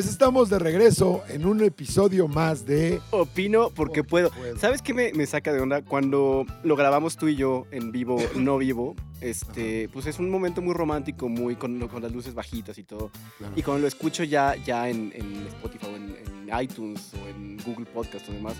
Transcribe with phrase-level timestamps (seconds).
[0.00, 3.02] Pues estamos de regreso en un episodio más de...
[3.10, 4.30] Opino porque, puedo.
[4.58, 5.82] ¿Sabes qué me, me, saca de onda?
[5.82, 10.62] Cuando lo grabamos tú y yo en vivo, no vivo, este, pues es un momento
[10.62, 13.10] muy romántico, muy con, con las luces bajitas y todo.
[13.54, 15.12] Y cuando lo escucho ya, ya en,
[15.48, 16.16] Spotify o en,
[16.48, 18.54] en, iTunes o en Google Podcast o demás,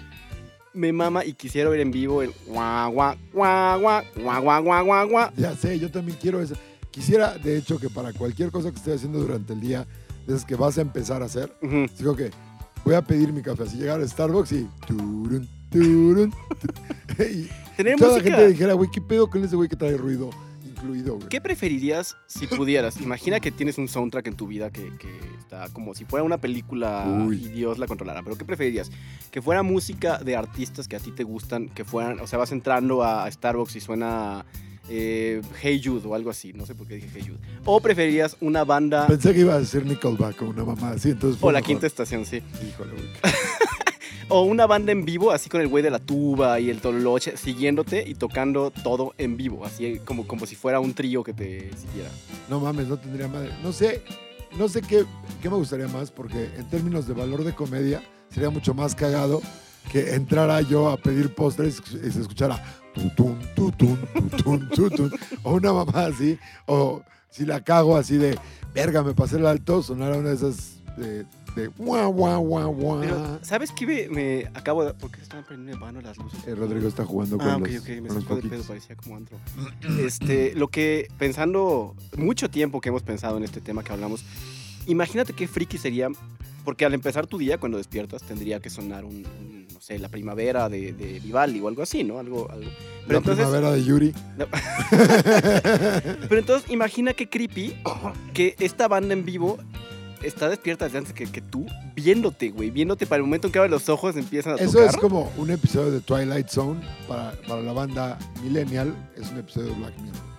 [0.75, 4.05] me mama y quisiera oír en vivo el guau, guau, guau, guau,
[4.43, 5.31] guau, guau, guau, guau.
[5.39, 6.55] Ya sé, yo también quiero eso.
[6.91, 9.87] Quisiera, de hecho, que para cualquier cosa que esté haciendo durante el día
[10.27, 11.87] de esas que vas a empezar a hacer, Ujú.
[11.99, 12.31] digo que
[12.85, 13.65] voy a pedir mi café.
[13.65, 14.69] Así llegar a Starbucks y...
[14.87, 19.69] turun, turun, tu- y Tener toda la gente dijera, güey, ¿qué pedo con ese güey
[19.69, 20.31] que trae ruido
[20.67, 21.29] incluido, güey?
[21.29, 23.01] ¿Qué preferirías si pudieras?
[23.01, 26.39] Imagina que tienes un soundtrack en tu vida que, que está como si fuera una
[26.39, 27.37] película Uy.
[27.45, 28.23] y Dios la controlara.
[28.23, 28.91] Pero ¿qué preferirías?
[29.31, 32.53] Que fuera música de artistas que a ti te gustan, que fueran, o sea, vas
[32.53, 34.45] entrando a Starbucks y suena
[34.91, 36.53] eh, Hey Jude o algo así.
[36.53, 37.39] No sé por qué dije Hey Jude.
[37.65, 41.41] O preferirías una banda Pensé que iba a decir Nickelback o una mamá así, entonces
[41.43, 41.67] o la mejor.
[41.69, 42.43] quinta estación, sí.
[42.69, 43.07] Híjole, güey.
[44.33, 47.37] O una banda en vivo, así con el güey de la tuba y el toloche,
[47.37, 51.69] siguiéndote y tocando todo en vivo, así como, como si fuera un trío que te
[51.77, 52.11] siguiera.
[52.49, 53.51] No mames, no tendría madre.
[53.65, 54.03] No sé,
[54.57, 55.05] no sé qué,
[55.43, 59.43] qué me gustaría más, porque en términos de valor de comedia, sería mucho más cagado
[59.91, 65.73] que entrara yo a pedir postres y se escuchara tutun, tutun, tutun, tutun, o una
[65.73, 68.39] mamá así, o si la cago así de,
[68.75, 71.25] verga, me pasé el alto, sonara una de esas de,
[71.55, 73.01] de guau, guau, guau, guau.
[73.01, 74.95] Pero, ¿sabes qué me, me acabo de...?
[74.95, 76.47] ¿Por qué estaban prendiendo en vano las luces?
[76.47, 79.17] Eh, Rodrigo está jugando con Ah, ok, los, ok, me sacó de pedo, parecía como
[79.17, 79.39] antro.
[80.01, 84.25] Este, lo que, pensando, mucho tiempo que hemos pensado en este tema que hablamos,
[84.87, 86.09] imagínate qué friki sería,
[86.65, 89.60] porque al empezar tu día, cuando despiertas, tendría que sonar un, un,
[89.91, 92.19] sé, la primavera de, de Vivaldi o algo así, ¿no?
[92.19, 92.71] Algo, algo.
[93.07, 94.15] Pero La entonces, primavera de Yuri.
[96.29, 97.75] pero entonces, imagina qué creepy
[98.35, 99.59] que esta banda en vivo
[100.23, 103.59] está despierta desde antes que, que tú, viéndote, güey, viéndote para el momento en que
[103.59, 104.91] abres los ojos empiezan a Eso tocar.
[104.91, 108.95] es como un episodio de Twilight Zone para, para la banda Millennial.
[109.17, 110.30] Es un episodio de Black Mirror.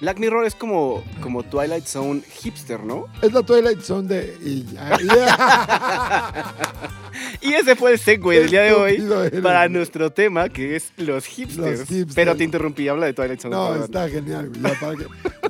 [0.00, 3.06] Black Mirror es como, como Twilight Zone hipster, ¿no?
[3.22, 4.36] Es la Twilight Zone de.
[4.42, 6.44] y ya-.
[7.42, 9.02] Y ese fue el segue del día de hoy
[9.42, 11.80] para nuestro tema, que es los hipsters.
[11.80, 12.14] Los hipsters.
[12.14, 13.54] Pero te interrumpí, habla de Twilight Zone.
[13.54, 14.50] No, está genial,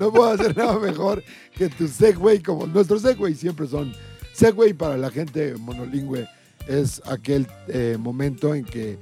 [0.00, 1.22] no puedo hacer nada mejor
[1.56, 2.40] que tu Segway.
[2.40, 3.92] Como nuestros Segway siempre son.
[4.32, 6.28] Segway para la gente monolingüe
[6.66, 8.98] es aquel eh, momento en que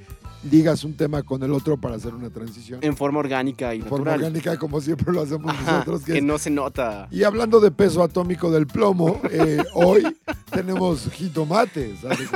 [0.51, 2.79] ligas un tema con el otro para hacer una transición.
[2.83, 4.19] En forma orgánica y forma natural.
[4.27, 6.03] orgánica, como siempre lo hacemos Ajá, nosotros.
[6.05, 7.09] que que es- no se nota.
[7.11, 10.05] Y hablando de peso atómico del plomo, eh, hoy
[10.51, 12.01] tenemos jitomates.
[12.01, 12.29] ¿sabes?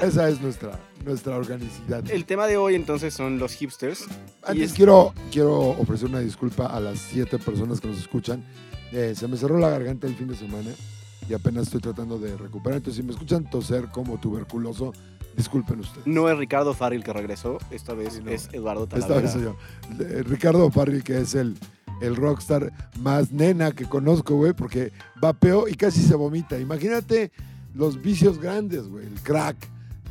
[0.00, 2.08] Esa es nuestra, nuestra organicidad.
[2.10, 4.06] El tema de hoy entonces son los hipsters.
[4.42, 8.44] Antes es- quiero, quiero ofrecer una disculpa a las siete personas que nos escuchan.
[8.92, 10.70] Eh, se me cerró la garganta el fin de semana
[11.28, 12.78] y apenas estoy tratando de recuperar.
[12.78, 14.92] Entonces, si me escuchan toser como tuberculoso,
[15.36, 16.06] disculpen ustedes.
[16.06, 18.30] No es Ricardo Farril que regresó, esta vez Sí, no.
[18.30, 19.22] es Eduardo Esta Talavera.
[19.22, 19.56] vez soy yo.
[20.00, 21.56] Eh, Ricardo Farril, que es el,
[22.00, 26.58] el rockstar más nena que conozco, güey, porque vapeó y casi se vomita.
[26.58, 27.30] Imagínate
[27.74, 29.06] los vicios grandes, güey.
[29.06, 29.56] El crack,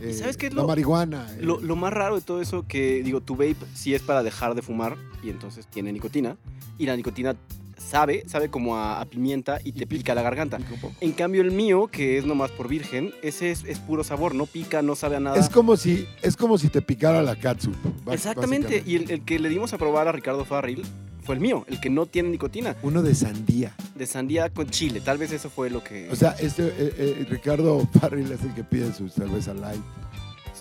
[0.02, 1.28] ¿Y eh, sabes qué es la lo- marihuana.
[1.38, 4.24] eh, Lo, lo más raro de todo eso que, digo, tu vape sí es para
[4.24, 6.38] dejar de fumar y entonces tiene nicotina.
[6.80, 7.36] Y la nicotina
[7.82, 10.58] sabe, sabe como a, a pimienta y te pica la garganta.
[11.02, 14.46] En cambio el mío, que es nomás por virgen, ese es, es puro sabor, no
[14.46, 15.38] pica, no sabe a nada.
[15.38, 19.40] Es como si, es como si te picara la bas- Exactamente, y el, el que
[19.40, 20.84] le dimos a probar a Ricardo Farril
[21.24, 23.76] fue el mío, el que no tiene nicotina, Uno de sandía.
[23.96, 25.02] de sandía con chile.
[25.02, 26.10] Tal vez eso fue lo que...
[26.10, 29.82] O sea, este eh, eh, Ricardo Farril es el que pide su cerveza light.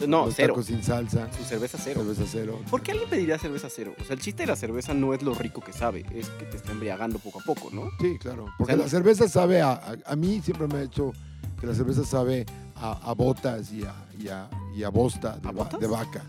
[0.08, 0.54] No, los cero.
[0.54, 1.28] tacos sin salsa.
[1.32, 2.00] Su cerveza cero.
[2.02, 2.60] Cerveza cero.
[2.70, 3.94] ¿Por qué alguien pediría cerveza cero?
[4.00, 6.44] O sea, el chiste de la cerveza no es lo rico que sabe, es que
[6.46, 7.90] te está embriagando poco a poco, ¿no?
[8.00, 8.46] Sí, claro.
[8.58, 9.96] Porque O sea, la cerveza sabe a, a.
[10.06, 11.12] a mí siempre me ha hecho
[11.60, 12.46] que la cerveza sabe
[12.76, 16.22] a, a botas y a, y a, y bosta de, vaca.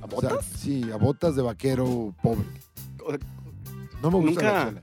[0.00, 0.46] ¿A O sea, botas?
[0.56, 2.44] sí, a botas de vaquero pobre.
[4.02, 4.82] No me gusta la Nunca- chela.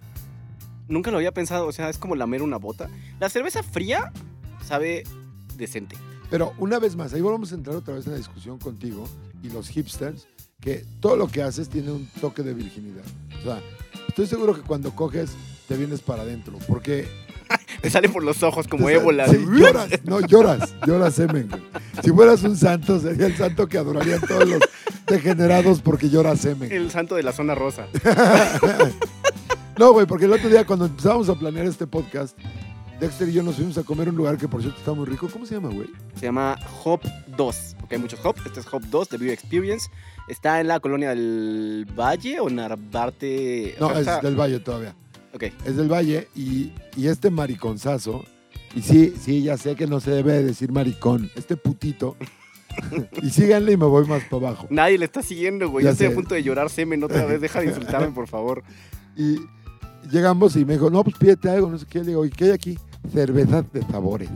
[0.88, 2.90] Nunca lo había pensado, o sea, es como lamer una bota.
[3.20, 4.12] La cerveza fría
[4.64, 5.04] sabe
[5.56, 5.96] decente.
[6.30, 9.08] Pero una vez más, ahí volvemos a entrar otra vez en la discusión contigo
[9.44, 10.28] y los hipsters,
[10.60, 13.04] que todo lo que haces tiene un toque de virginidad.
[13.40, 13.62] O sea,
[14.08, 15.32] estoy seguro que cuando coges
[15.68, 17.08] te vienes para adentro, porque
[17.82, 19.28] Te sale por los ojos como ébola.
[19.28, 21.48] Sí, lloras, no lloras, lloras semen.
[21.50, 21.62] güey.
[22.04, 24.60] Si fueras un santo, sería el santo que adorarían todos los
[25.08, 26.72] degenerados porque llora semen.
[26.72, 27.88] El santo de la zona rosa.
[29.78, 32.38] No, güey, porque el otro día cuando empezábamos a planear este podcast,
[33.00, 35.06] Dexter y yo nos fuimos a comer a un lugar que por cierto está muy
[35.06, 35.28] rico.
[35.32, 35.90] ¿Cómo se llama, güey?
[36.16, 37.02] Se llama Hop
[37.36, 38.36] 2, porque hay muchos Hop.
[38.46, 39.90] Este es Hop 2 de View Experience.
[40.30, 43.76] Está en la colonia del Valle o Narvarte.
[43.80, 44.96] o No, sea, es está- del Valle todavía.
[45.34, 45.44] Ok.
[45.66, 48.24] Es del Valle y, y este mariconzazo
[48.74, 51.30] Y sí, sí, ya sé que no se debe decir maricón.
[51.36, 52.16] Este putito.
[53.22, 54.68] y síganle y me voy más para abajo.
[54.70, 55.84] Nadie le está siguiendo, güey.
[55.84, 56.14] Ya Yo estoy sé.
[56.14, 57.40] a punto de llorar semen otra vez.
[57.42, 58.64] Deja de insultarme, por favor.
[59.18, 59.38] Y
[60.10, 62.00] llegamos y me dijo, no, pues pídete algo, no sé qué.
[62.00, 62.78] Le digo, ¿y qué hay aquí?
[63.12, 64.30] Cervezas de sabores.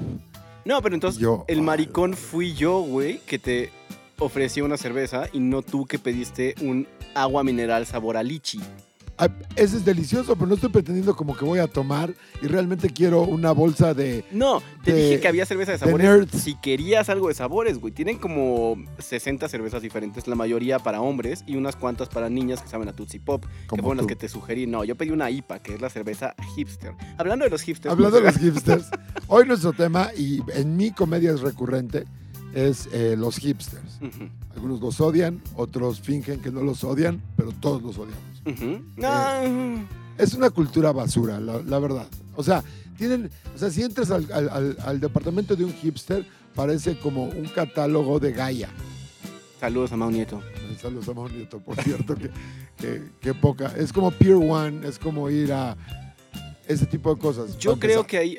[0.66, 3.72] No, pero entonces Yo, el ah, maricón fui yo, güey, que te
[4.20, 8.60] ofrecí una cerveza y no tú que pediste un agua mineral sabor a lichi.
[9.56, 13.24] Ese es delicioso, pero no estoy pretendiendo como que voy a tomar y realmente quiero
[13.24, 14.24] una bolsa de...
[14.32, 16.30] No, te De- dije que había cerveza de sabores.
[16.32, 17.94] Si querías algo de sabores, güey.
[17.94, 22.70] Tienen como 60 cervezas diferentes, la mayoría para hombres y unas cuantas para niñas que
[22.70, 24.68] saben a Tootsie Pop, que fueron las que te sugerí.
[24.68, 26.94] No, yo pedí una IPA, que es la cerveza hipster.
[27.18, 27.92] Hablando de los hipsters.
[27.92, 28.86] Hablando de los hipsters,
[29.28, 32.06] hoy nuestro tema, y en mi comedia es recurrente,
[32.54, 34.00] es eh, los hipsters.
[34.56, 38.24] Algunos los odian, otros fingen que no los odian, pero todos los odiamos.
[38.46, 38.82] ujú.
[38.98, 39.86] No,
[40.18, 42.08] Es una cultura basura, la, la verdad.
[42.36, 42.64] O sea,
[42.98, 46.26] tienen, o sea, si entras al, al- departamento de un hipster,
[46.56, 48.70] parece como un catálogo de Gaia.
[49.60, 50.42] Saludos a Mau Nieto.
[50.82, 52.30] Saludos a Mau Nieto, por cierto, que,
[52.78, 53.74] que, que poca.
[53.78, 55.76] Es como Pier One, es como ir a
[56.68, 57.58] ese tipo de cosas.
[57.58, 58.08] Yo creo empezar.
[58.08, 58.38] que ahí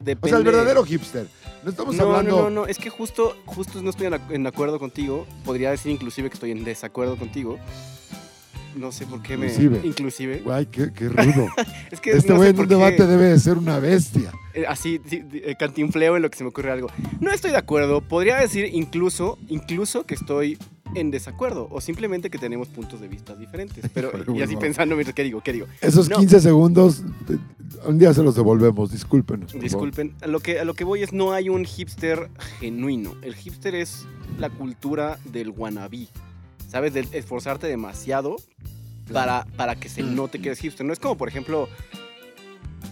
[0.00, 0.26] depende.
[0.26, 1.26] O sea, el verdadero hipster.
[1.62, 2.30] No estamos no, hablando.
[2.30, 5.26] no, no, no, es que justo, justo no estoy en, ac- en acuerdo contigo.
[5.44, 7.58] Podría decir inclusive que estoy en desacuerdo contigo.
[8.76, 9.46] No sé por qué me...
[9.46, 9.80] Inclusive.
[9.84, 10.38] Inclusive.
[10.44, 11.48] Guay, qué, qué rudo.
[11.90, 14.32] Es que este güey en un qué, debate debe de ser una bestia.
[14.54, 16.88] eh, así sí, eh, cantinfleo en lo que se me ocurre algo.
[17.18, 18.00] No estoy de acuerdo.
[18.00, 20.56] Podría decir incluso, incluso que estoy
[20.94, 21.68] en desacuerdo.
[21.70, 23.84] O simplemente que tenemos puntos de vista diferentes.
[23.92, 24.60] Pero, y así no.
[24.60, 25.40] pensando, mientras, ¿qué digo?
[25.42, 25.66] ¿Qué digo?
[25.80, 26.18] Esos No.
[26.18, 27.02] 15 segundos,
[27.86, 29.52] un día se los devolvemos, discúlpenos.
[29.52, 33.14] Disculpen, a lo, que, a lo que voy es no hay un hipster genuino.
[33.22, 34.06] El hipster es
[34.38, 36.08] la cultura del wannabe.
[36.68, 36.94] ¿Sabes?
[36.94, 38.36] Del esforzarte demasiado
[39.12, 40.86] para, para que se note que eres hipster.
[40.86, 41.68] No es como, por ejemplo,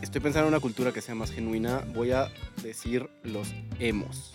[0.02, 1.84] estoy pensando en una cultura que sea más genuina.
[1.94, 2.28] Voy a
[2.62, 4.32] decir los emos.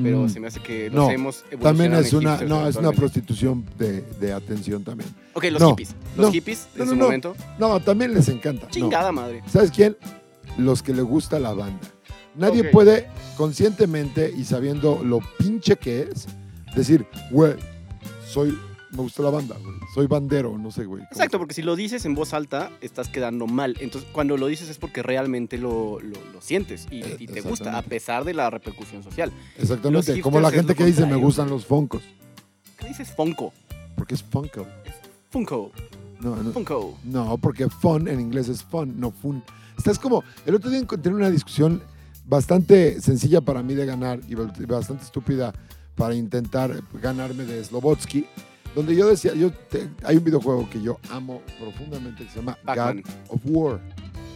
[0.00, 0.28] Pero Mm.
[0.28, 4.02] se me hace que los No, emos También es una, no, es una prostitución de,
[4.20, 5.10] de atención también.
[5.34, 5.94] Ok, los No, hippies.
[6.16, 7.34] Los no, hippies, en su momento.
[7.58, 8.68] No, también les encanta.
[8.68, 9.42] Chingada madre.
[9.46, 9.96] ¿Sabes quién?
[10.58, 11.80] Los que le gusta la banda.
[12.34, 16.26] Nadie puede conscientemente y sabiendo lo pinche que es,
[16.74, 17.54] decir, güey,
[18.26, 18.56] soy,
[18.92, 19.74] me gusta la banda, güey.
[19.94, 21.00] Soy bandero, no sé, güey.
[21.02, 23.76] ¿Cómo Exacto, porque si lo dices en voz alta, estás quedando mal.
[23.80, 27.40] Entonces, cuando lo dices es porque realmente lo, lo- lo sientes y, Eh, y te
[27.40, 29.32] gusta, a pesar de la repercusión social.
[29.58, 32.02] Exactamente, como la gente que dice, me gustan los funkos,
[32.78, 33.52] ¿Qué dices Funko?
[33.96, 34.66] porque es funko.
[35.30, 35.70] Funko,
[36.20, 36.98] No, no, Funko.
[37.04, 39.42] no, porque fun en inglés es fun, no fun.
[39.78, 41.82] Estás como, el otro día encontré una discusión
[42.26, 44.34] bastante sencilla para mí de ganar y
[44.66, 45.52] bastante estúpida
[45.94, 48.26] para intentar ganarme de Slobotsky,
[48.74, 52.56] donde yo decía, yo te- hay un videojuego que yo amo profundamente que se llama
[52.64, 53.80] God of War.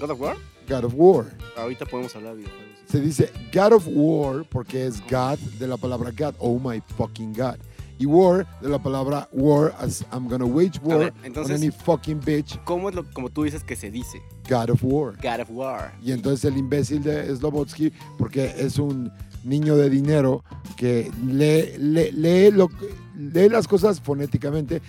[0.00, 0.36] ¿God of War?
[0.68, 1.24] God of War.
[1.56, 2.66] Ahorita podemos hablar de videojuegos.
[2.86, 7.32] Se dice God of War porque es God de la palabra God, oh my fucking
[7.32, 7.56] God.
[7.98, 11.70] Y war de la palabra war, as I'm gonna wage war ver, on entonces, any
[11.70, 14.20] fucking bitch, ¿cómo es lo como tú dices que se dice?
[14.50, 15.14] God of War.
[15.22, 15.94] God of War.
[16.02, 19.10] Y entonces el imbécil de Slobotsky, porque es un
[19.44, 20.44] niño de dinero
[20.76, 24.80] que lee, lee, lee, lo, que- lee las cosas fonéticamente,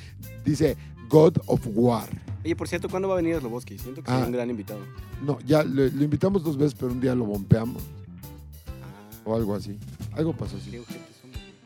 [0.45, 0.75] dice
[1.09, 2.07] God of War.
[2.43, 3.77] Oye, por cierto, ¿cuándo va a venir Slobodsky?
[3.77, 4.21] Siento que Ah.
[4.21, 4.79] es un gran invitado.
[5.25, 7.81] No, ya lo, lo invitamos dos veces, pero un día lo bompeamos
[8.67, 9.77] Ah, o algo así.
[10.13, 10.79] Algo pasó así.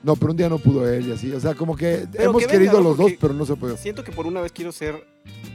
[0.03, 1.31] No, pero un día no pudo él y así.
[1.31, 2.89] O sea, como que Pero hemos que venga, querido ¿no?
[2.89, 3.77] los dos, pero no se puede.
[3.77, 5.05] Siento que por una vez quiero ser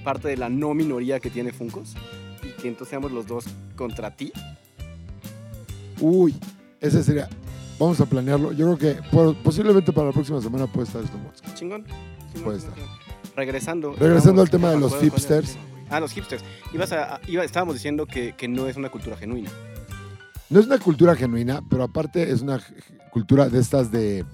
[0.05, 1.95] parte de la no minoría que tiene Funkos
[2.45, 4.33] y que entonces seamos los dos contra ti.
[6.01, 6.35] Uy,
[6.81, 7.29] ese sería.
[7.79, 8.53] Vamos a planearlo.
[8.53, 11.51] Yo creo que por- posiblemente para la próxima semana puede estar Slobotsky.
[11.55, 11.85] Chingón.
[12.33, 12.73] chingón, Puede estar.
[13.37, 13.95] Regresando.
[13.99, 15.57] Regresando al tema de los hipsters.
[15.91, 16.43] Ah, los hipsters.
[16.73, 19.51] Ibas a, iba- estábamos diciendo que, que no es una cultura genuina.
[20.49, 22.61] No es una cultura genuina, pero aparte es una
[23.11, 24.25] cultura de estas de.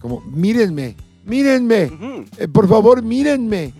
[0.00, 1.90] Como, mírenme, mírenme,
[2.38, 3.72] eh, por favor, mírenme.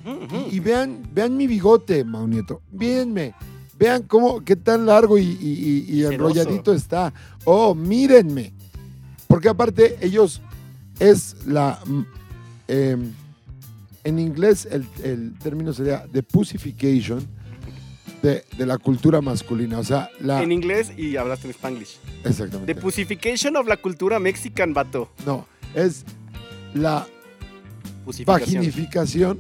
[0.51, 2.61] Y, y vean, vean mi bigote, Mau Nieto.
[2.71, 3.35] Mírenme.
[3.79, 7.13] Vean cómo, qué tan largo y, enrolladito está.
[7.45, 8.53] Oh, mírenme.
[9.39, 10.43] Porque aparte, ellos
[10.99, 11.79] es la.
[12.67, 13.13] em,
[14.03, 17.25] en inglés, el, el término sería the pussification
[18.21, 19.79] de, de la cultura masculina.
[19.79, 20.43] O sea, la.
[20.43, 22.01] En inglés y hablaste en Spanglish.
[22.25, 22.75] exactamente.
[22.75, 25.09] The pussification of la cultura mexican, vato.
[25.25, 26.05] no, es
[26.75, 27.07] la
[28.05, 29.39] Pusificación.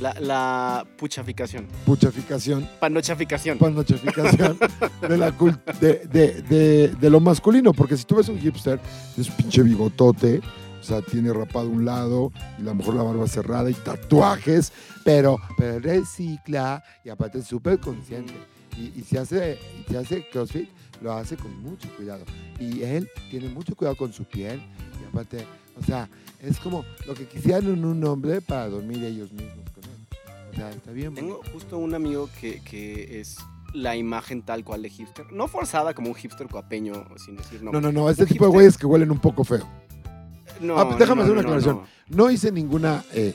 [0.00, 1.66] La, la puchaficación.
[1.86, 3.56] puchaficación, Panochaficación.
[3.58, 4.58] panochaficación
[5.08, 7.72] de, la cul- de, de- de- de lo masculino.
[7.72, 8.78] Porque si tú ves un hipster,
[9.16, 10.40] es un pinche bigotote,
[10.80, 14.70] o sea, tiene rapado un lado y a lo mejor la barba cerrada y tatuajes,
[15.02, 18.34] pero, pero recicla y aparte es súper consciente.
[18.76, 20.68] Y, y si hace, si hace CrossFit,
[21.00, 22.24] lo hace con mucho cuidado.
[22.60, 24.60] Y él tiene mucho cuidado con su piel.
[25.02, 25.46] Y aparte,
[25.80, 26.08] o sea,
[26.42, 29.64] es como lo que quisieran en un hombre para dormir ellos mismos
[30.56, 31.14] sea, está bien.
[31.14, 33.36] Tengo justo un amigo que, que es
[33.74, 35.30] la imagen tal cual de hipster.
[35.32, 37.92] No forzada como un hipster coapeño, sin decir No, nombre.
[37.92, 39.66] no, no, este tipo de güeyes que huelen un poco feo.
[40.60, 41.76] No, Ah, pues déjame no, hacer una no, no, aclaración.
[42.08, 42.16] no.
[42.24, 43.04] No hice ninguna...
[43.12, 43.34] eh,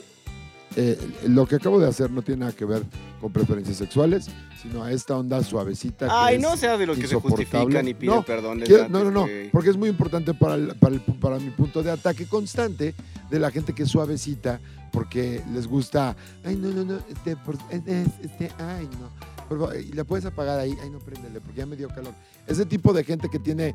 [0.74, 2.82] eh, lo que acabo de hacer no tiene nada que ver
[3.20, 4.30] con preferencias sexuales,
[4.62, 6.08] sino a esta onda suavecita.
[6.10, 8.60] Ay, no seas de los que se justifican y piden No, perdón.
[8.60, 11.82] Quiero- no, no, no, porque es muy importante para, el- para, el- para mi punto
[11.82, 12.94] de ataque constante
[13.30, 14.60] de la gente que es suavecita,
[14.92, 19.08] porque les gusta, ay, no, no, no, este, por- este, este, ay, no,
[19.48, 22.14] por favor, y la puedes apagar ahí, ay, no, préndele, porque ya me dio calor.
[22.46, 23.74] Ese tipo de gente que tiene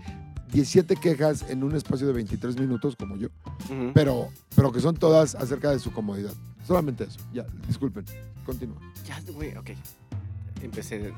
[0.51, 3.27] 17 quejas en un espacio de 23 minutos, como yo,
[3.93, 6.33] pero, pero que son todas acerca de su comodidad.
[6.65, 8.05] Solamente eso, ya, disculpen,
[8.45, 8.77] continúa.
[9.05, 9.71] Ya, güey, ok.
[10.61, 11.13] Empecé.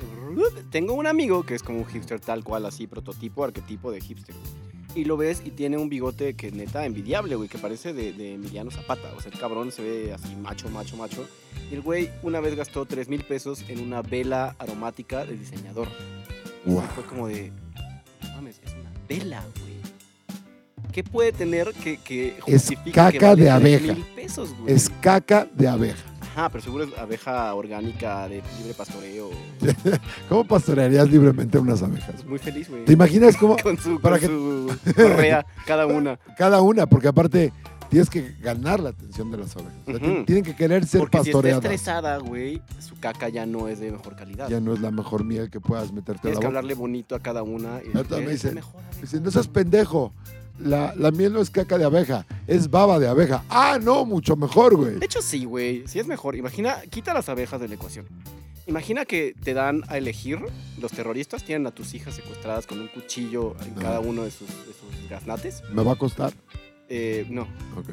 [0.70, 4.36] Tengo un amigo que es como un hipster tal cual, así, prototipo, arquetipo de hipster.
[4.96, 8.34] Y lo ves y tiene un bigote que neta envidiable, güey, que parece de, de
[8.34, 9.14] Emiliano Zapata.
[9.16, 11.28] O sea, el cabrón se ve así macho, macho, macho.
[11.72, 15.88] Y el güey una vez gastó 3 mil pesos en una vela aromática de diseñador.
[16.66, 16.82] Y Wow.
[16.96, 17.52] fue como de.
[18.24, 19.70] "No Mames, es una vela, güey.
[20.92, 23.52] ¿Qué puede tener que, que Es caca que vale de 3
[23.92, 23.96] abeja.
[24.16, 24.74] pesos, güey?
[24.74, 26.04] Es caca de abeja.
[26.40, 29.30] Ajá, pero seguro es abeja orgánica de libre pastoreo.
[30.30, 32.24] ¿Cómo pastorearías libremente unas abejas?
[32.26, 32.86] Muy feliz, güey.
[32.86, 36.18] ¿Te imaginas cómo Con su, para con que- su correa, cada una.
[36.38, 36.86] cada una?
[36.86, 37.52] Porque aparte
[37.90, 39.74] tienes que ganar la atención de las abejas.
[39.88, 41.64] O sea, Tienen que querer ser Porque si está pastoreadas.
[41.66, 44.48] estresada, güey, su caca ya no es de mejor calidad.
[44.48, 47.16] ya no es la mejor miel que puedas meterte a Tienes la que hablarle bonito
[47.16, 47.80] a cada una.
[47.84, 49.02] Y decirle, también "Eres la dice- mejor abeja".
[49.02, 50.14] Dicen, no seas pendejo.
[50.62, 53.44] La, la miel no es caca de abeja, es baba de abeja.
[53.50, 54.96] Ah, no, mucho mejor, güey.
[54.96, 55.88] De hecho, sí, güey.
[55.88, 56.36] Sí es mejor.
[56.36, 58.06] Imagina, quita las abejas de la ecuación.
[58.68, 60.40] Imagina que te dan a elegir,
[60.80, 64.48] los terroristas tienen a tus hijas secuestradas con un cuchillo en cada uno de sus,
[64.48, 65.64] de sus gaznates.
[65.74, 66.34] ¿Me va a costar?
[66.88, 67.44] Eh, no,
[67.76, 67.90] Ok.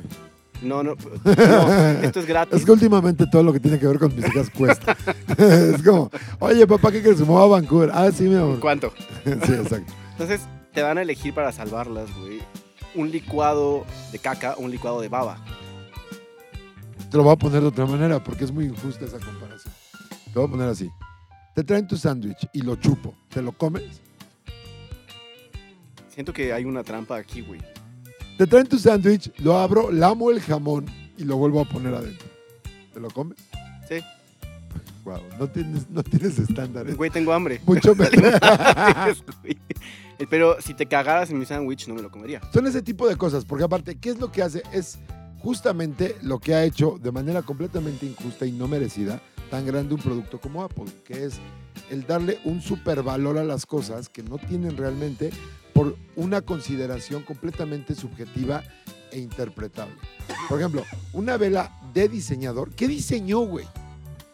[0.62, 0.94] no, no,
[1.24, 1.70] no,
[2.02, 2.58] esto es gratis.
[2.58, 4.94] Es que últimamente todo lo que tiene que ver con mis hijas cuesta.
[5.38, 7.20] es como, oye, papá, ¿qué quieres?
[7.20, 7.90] Me voy a Vancouver.
[7.94, 8.60] Ah, sí, mi amor.
[8.60, 8.92] ¿Cuánto?
[9.24, 9.92] sí, exacto.
[10.12, 10.40] Entonces,
[10.76, 12.42] te van a elegir para salvarlas, güey.
[12.94, 15.42] Un licuado de caca o un licuado de baba.
[17.10, 19.72] Te lo voy a poner de otra manera porque es muy injusta esa comparación.
[20.26, 20.90] Te voy a poner así.
[21.54, 23.14] Te traen tu sándwich y lo chupo.
[23.30, 24.02] ¿Te lo comes?
[26.10, 27.62] Siento que hay una trampa aquí, güey.
[28.36, 30.84] Te traen tu sándwich, lo abro, lamo el jamón
[31.16, 32.28] y lo vuelvo a poner adentro.
[32.92, 33.38] ¿Te lo comes?
[33.88, 34.02] Sí.
[35.06, 36.96] Wow, no tienes, no tienes estándares.
[36.96, 37.60] Güey, tengo hambre.
[37.64, 38.40] Mucho mejor.
[39.40, 39.56] Güey.
[40.28, 42.40] Pero si te cagaras en mi sándwich, no me lo comería.
[42.52, 44.64] Son ese tipo de cosas, porque aparte, ¿qué es lo que hace?
[44.72, 44.98] Es
[45.38, 50.00] justamente lo que ha hecho de manera completamente injusta y no merecida tan grande un
[50.00, 51.38] producto como Apple, que es
[51.88, 55.30] el darle un supervalor a las cosas que no tienen realmente
[55.72, 58.64] por una consideración completamente subjetiva
[59.12, 59.94] e interpretable.
[60.48, 60.82] Por ejemplo,
[61.12, 63.66] una vela de diseñador, ¿qué diseñó, güey?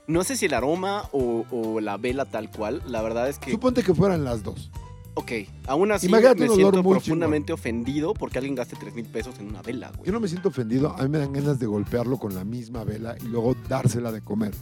[0.06, 2.82] No sé si el aroma o, o la vela tal cual.
[2.86, 4.70] La verdad es que, Suponte que fueran las dos.
[5.14, 5.30] ok,
[5.66, 9.06] aún así Imagínate me un olor siento muy profundamente ofendido porque alguien gaste 3 mil
[9.06, 10.06] pesos en una vela, güey.
[10.06, 12.82] Yo no me siento ofendido, a mí me dan ganas de golpearlo con la misma
[12.84, 14.52] vela y luego dársela de comer.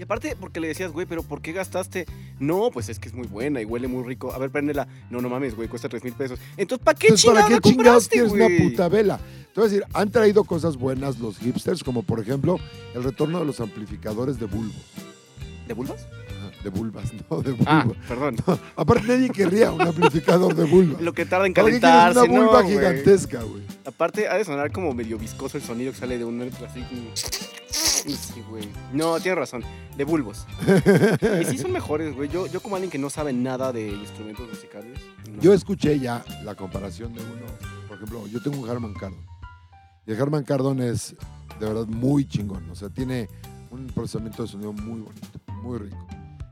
[0.00, 2.06] Y aparte, porque le decías, güey, pero ¿por qué gastaste?
[2.38, 4.32] No, pues es que es muy buena y huele muy rico.
[4.32, 4.88] A ver, préndela.
[5.10, 6.38] No, no mames, güey, cuesta 3 mil pesos.
[6.56, 9.20] Entonces, ¿para qué Entonces, ¿para qué chingados quieres una puta vela?
[9.54, 12.58] A decir, han traído cosas buenas los hipsters, como por ejemplo
[12.94, 14.74] el retorno de los amplificadores de bulbos.
[15.68, 16.06] ¿De vulvas?
[16.64, 17.66] De bulbas, no de bulbos.
[17.66, 18.36] Ah, perdón.
[18.76, 21.00] Aparte nadie querría un amplificador de bulbas.
[21.02, 22.68] Lo que tarda en ¿Para qué calentarse, una no, güey.
[22.68, 23.62] gigantesca, güey?
[23.84, 26.84] Aparte, ha de sonar como medio viscoso el sonido que sale de un así.
[27.70, 28.68] Sí, güey.
[28.92, 29.62] No, tienes razón.
[29.96, 30.46] De bulbos.
[31.40, 32.28] Y sí son mejores, güey.
[32.28, 34.98] Yo, yo como alguien que no sabe nada de instrumentos musicales.
[35.30, 35.40] no.
[35.40, 37.46] Yo escuché ya la comparación de uno,
[37.88, 39.24] por ejemplo, yo tengo un Harman Kardon.
[40.06, 41.14] Y el Harman Kardon es
[41.58, 42.68] de verdad muy chingón.
[42.70, 43.28] O sea, tiene
[43.70, 46.06] un procesamiento de sonido muy bonito, muy rico.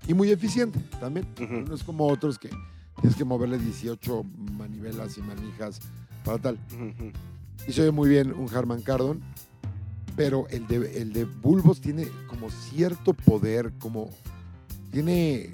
[0.09, 1.29] Y muy eficiente también.
[1.69, 2.51] No es como otros que
[3.01, 4.25] tienes que moverle 18
[4.57, 5.81] manivelas y manijas
[6.25, 6.59] para tal.
[7.67, 9.21] Y se oye muy bien un Harman Kardon,
[10.17, 14.11] pero el de, el de Bulbos tiene como cierto poder, como
[14.91, 15.51] tiene,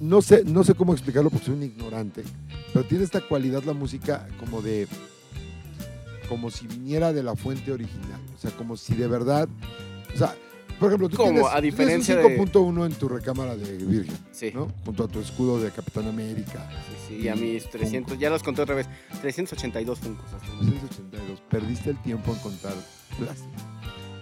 [0.00, 2.22] no sé, no sé cómo explicarlo porque soy un ignorante,
[2.72, 4.86] pero tiene esta cualidad la música como de,
[6.28, 9.48] como si viniera de la fuente original, o sea, como si de verdad,
[10.14, 10.34] o sea,
[10.78, 14.16] por ejemplo, tú Como, tienes, a tienes un de- 5.1 en tu recámara de Virgen,
[14.32, 14.68] Sí, ¿no?
[14.84, 16.68] Junto a tu escudo de Capitán América.
[16.88, 17.22] sí, sí.
[17.24, 18.88] Y a mis 300, ya los conté otra vez.
[19.20, 20.24] 382 funcos.
[20.32, 20.80] hasta el momento.
[20.86, 21.40] 282.
[21.48, 22.74] Perdiste el tiempo en contar
[23.18, 23.50] plástico.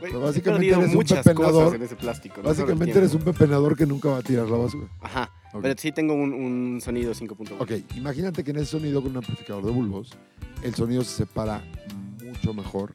[0.01, 1.53] Pero básicamente eres un pepenador.
[1.65, 2.37] cosas en ese plástico.
[2.43, 4.87] no Básicamente eres un pepenador que nunca va a tirar la basura.
[5.01, 5.31] Ajá.
[5.63, 7.57] Pero sí tengo un, un sonido 5.1.
[7.59, 10.11] Ok, imagínate que en ese sonido con un amplificador de bulbos,
[10.63, 11.63] el sonido se separa
[12.23, 12.95] mucho mejor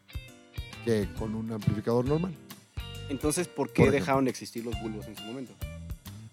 [0.85, 2.33] que con un amplificador normal.
[3.11, 5.53] Entonces, ¿por qué Por dejaron de existir los bulbos en su momento?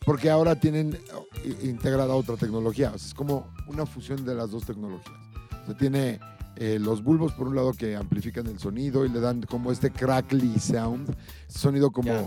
[0.07, 0.99] Porque ahora tienen
[1.45, 2.93] i- integrada otra tecnología.
[2.95, 5.15] O sea, es como una fusión de las dos tecnologías.
[5.63, 6.19] O sea, tiene
[6.57, 9.91] eh, los bulbos, por un lado, que amplifican el sonido y le dan como este
[9.91, 11.15] crackly sound.
[11.49, 12.27] Sonido como, Ya.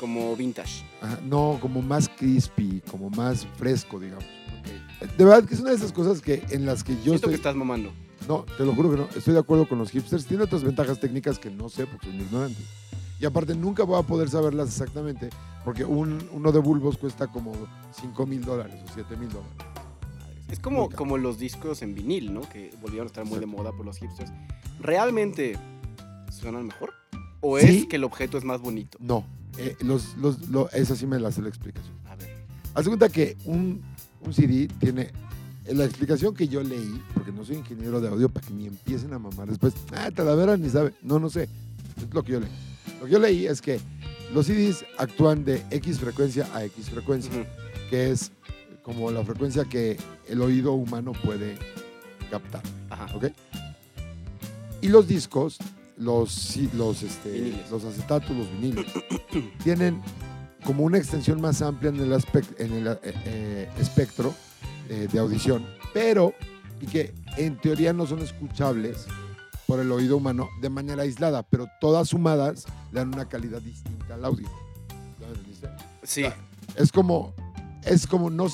[0.00, 0.84] Como vintage.
[1.00, 4.24] ajá, no, como más crispy, como más fresco, digamos.
[5.16, 7.30] De verdad que es una de esas cosas que en las que yo Siento estoy...
[7.30, 7.92] que estás mamando.
[8.28, 9.08] No, te lo juro que no.
[9.16, 10.26] Estoy de acuerdo con los hipsters.
[10.26, 12.62] Tiene otras ventajas técnicas que no sé porque soy ignorante.
[13.22, 15.30] Y aparte nunca voy a poder saberlas exactamente
[15.64, 17.52] porque un, uno de bulbos cuesta como
[18.00, 19.52] 5 mil dólares o 7 mil dólares.
[20.50, 22.40] Es como, como los discos en vinil, ¿no?
[22.42, 24.32] Que volvieron a estar muy de moda por los hipsters.
[24.80, 25.56] ¿Realmente
[26.32, 26.92] suenan mejor?
[27.40, 27.66] ¿O Sí.
[27.78, 28.98] es que el objeto es más bonito?
[29.00, 29.24] No,
[29.56, 31.94] eh, los, los, lo- esa sí me la sé la explicación.
[32.06, 32.44] A ver.
[32.74, 33.82] Haz cuenta que un,
[34.26, 35.12] un CD tiene...
[35.64, 38.66] eh, La explicación que yo leí, porque no soy ingeniero de audio, para que ni
[38.66, 40.92] empiecen a mamar después, ah, Talavera ni sabe.
[41.02, 41.44] No, no sé.
[41.96, 42.50] Es lo que yo leí.
[43.02, 43.80] Lo que yo leí es que
[44.32, 47.32] los CDs actúan de X frecuencia a X frecuencia.
[47.90, 48.30] Que es
[48.84, 49.96] como la frecuencia que
[50.28, 51.56] el oído humano puede
[52.30, 52.62] captar.
[52.90, 53.06] Ajá.
[53.16, 53.26] ¿ok?
[54.82, 55.58] Y los discos,
[55.96, 58.86] los, los, este, los acetatos, los viniles,
[59.64, 60.00] tienen
[60.64, 64.32] como una extensión más amplia en el, aspec- en el eh, eh, espectro
[64.88, 66.34] eh, de audición, pero
[66.80, 69.06] y que en teoría no son escuchables
[69.72, 74.12] por el oído humano de manera aislada, pero todas sumadas le dan una calidad distinta
[74.16, 74.46] al audio.
[76.02, 76.24] Sí.
[76.76, 77.32] Es como,
[77.82, 78.48] es como no,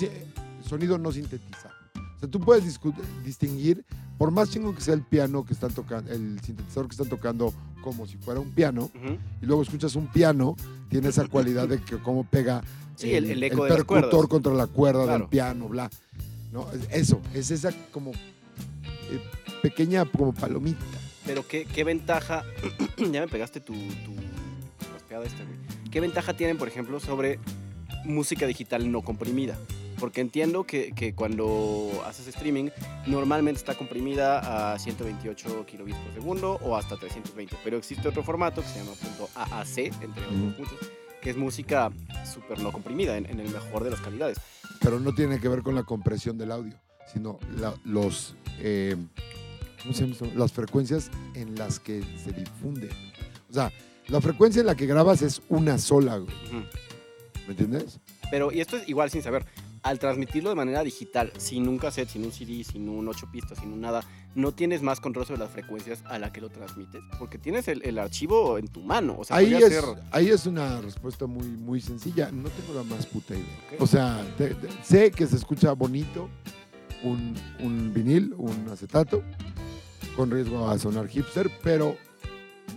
[0.65, 1.75] sonido no sintetizado.
[1.97, 2.79] O sea, tú puedes
[3.25, 3.85] distinguir,
[4.17, 7.53] por más chingo que sea el piano que están tocando, el sintetizador que están tocando
[7.83, 9.19] como si fuera un piano, Ujú.
[9.43, 10.55] y luego escuchas un piano,
[10.89, 12.63] tiene esa cualidad de que cómo pega
[12.95, 15.31] Sí, el- el eco de las percutor contra la cuerda del Claro.
[15.31, 15.91] piano, bla.
[16.53, 16.69] ¿No?
[16.91, 19.21] Eso, es esa como eh,
[19.63, 20.85] pequeña como palomita.
[21.29, 22.43] Pero qué, qué ventaja.
[22.99, 24.15] ya me pegaste tu, tu
[24.95, 25.57] raspeada esta, güey.
[25.91, 27.39] ¿Qué ventaja tienen, por ejemplo, sobre
[28.05, 29.57] música digital no comprimida?
[30.01, 32.71] Porque entiendo que, que cuando haces streaming,
[33.07, 37.57] normalmente está comprimida a 128 kilobits por segundo o hasta 320.
[37.63, 40.79] Pero existe otro formato que se llama punto .AAC, entre otros muchos,
[41.21, 41.91] que es música
[42.33, 44.39] súper no comprimida, en, en el mejor de las calidades.
[44.81, 46.75] pero no tiene que ver con la compresión del audio,
[47.13, 48.97] sino la- los, eh,
[49.83, 52.89] ¿cómo se llama las frecuencias en las que se difunde.
[53.51, 53.73] O sea,
[54.09, 56.65] la frecuencia en la que grabas es una sola, güey, Ujú.
[57.47, 57.99] ¿me entiendes?
[58.31, 59.45] Pero, y esto es igual sin saber,
[59.83, 63.59] al transmitirlo de manera digital, sin un cassette, sin un CD, sin un 8 pistas,
[63.59, 64.03] sin un nada,
[64.35, 67.83] no tienes más control sobre las frecuencias a la que lo transmites, porque tienes el,
[67.85, 69.17] el archivo en tu mano.
[69.19, 69.85] O sea, Ahí es, ser...
[70.11, 72.31] ahí es una respuesta muy, muy sencilla.
[72.31, 73.45] No tengo la más puta idea.
[73.75, 73.81] Ok.
[73.83, 76.29] O sea, te- te- sé que se escucha bonito
[77.03, 79.23] un, un vinil, un acetato,
[80.17, 81.97] con riesgo a sonar hipster, pero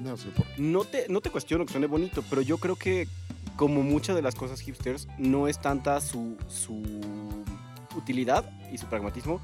[0.03, 0.61] no sé por qué.
[0.61, 3.07] No te, no te cuestiono que suene bonito, pero yo creo que
[3.55, 6.81] como muchas de las cosas hipsters, no es tanta su, su
[7.95, 9.39] utilidad y su pragmatismo,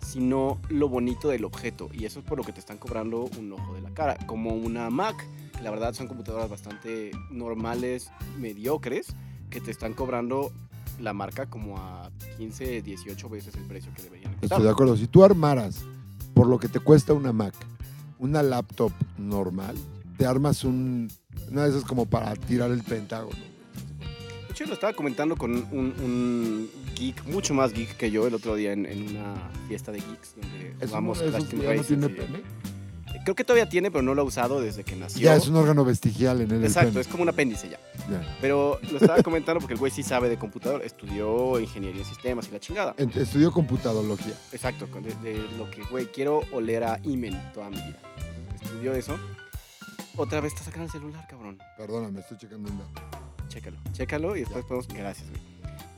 [0.00, 1.90] sino lo bonito del objeto.
[1.92, 4.16] Y eso es por lo que te están cobrando un ojo de la cara.
[4.26, 5.16] Como una Mac,
[5.62, 9.14] la verdad son computadoras bastante normales, mediocres,
[9.50, 10.50] que te están cobrando
[10.98, 14.72] la marca como a 15, 18 veces el precio que deberían Estoy de costar.
[14.72, 14.96] acuerdo.
[14.96, 15.84] Si tú armaras
[16.34, 17.54] por lo que te cuesta una Mac,
[18.18, 19.76] una laptop normal,
[20.16, 21.08] te armas un,
[21.50, 23.36] una de esas como para tirar el pentágono.
[23.36, 28.34] De hecho, lo estaba comentando con un, un geek, mucho más geek que yo, el
[28.34, 29.34] otro día en, en una
[29.68, 32.42] fiesta de geeks donde jugamos Team ya no tiene.
[33.28, 35.20] Creo que todavía tiene, pero no lo ha usado desde que nació.
[35.20, 36.56] Ya es un órgano vestigial en él.
[36.60, 37.00] el Exacto, pene.
[37.02, 37.78] es como un apéndice ya.
[38.10, 38.38] Ya.
[38.40, 42.48] Pero lo estaba comentando porque el güey sí sabe de computador, estudió ingeniería en sistemas
[42.48, 42.94] y la chingada.
[42.96, 44.32] Estudió computadología.
[44.50, 44.88] Exacto,
[45.22, 48.00] de lo que, güey, quiero oler a Imen toda mi vida.
[48.62, 49.18] Estudió eso.
[50.16, 51.58] Otra vez está sacando el celular, cabrón.
[51.76, 53.18] Perdóname, estoy checando un dato.
[53.48, 54.88] Chécalo, chécalo y después podemos...
[54.88, 55.47] Gracias, güey.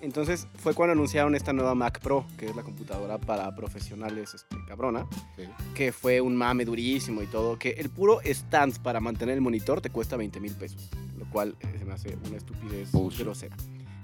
[0.00, 4.56] Entonces fue cuando anunciaron esta nueva Mac Pro, que es la computadora para profesionales este,
[4.66, 5.42] cabrona, Sí.
[5.74, 9.80] que fue un mame durísimo y todo, que el puro stand para mantener el monitor
[9.82, 13.20] te cuesta 20 mil pesos, lo cual eh, se me hace una estupidez Bullshit.
[13.24, 13.56] grosera.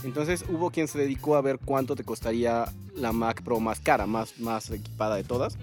[0.04, 4.06] Entonces hubo quien se dedicó a ver cuánto te costaría la Mac Pro más cara,
[4.06, 5.56] más, más equipada de todas.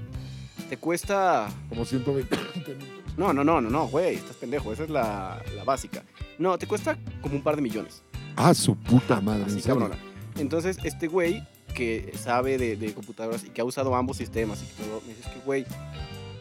[0.67, 1.47] Te cuesta...
[1.69, 2.77] Como 120 mil.
[3.17, 6.03] No, no, no, no, no, güey, estás pendejo, esa es la, la básica.
[6.39, 8.01] No, te cuesta como un par de millones.
[8.35, 9.43] Ah, su puta madre.
[9.45, 9.95] Así cabrona.
[10.37, 14.65] Entonces, este güey que sabe de, de computadoras y que ha usado ambos sistemas y
[14.67, 15.65] que todo, me dice "Es que, güey,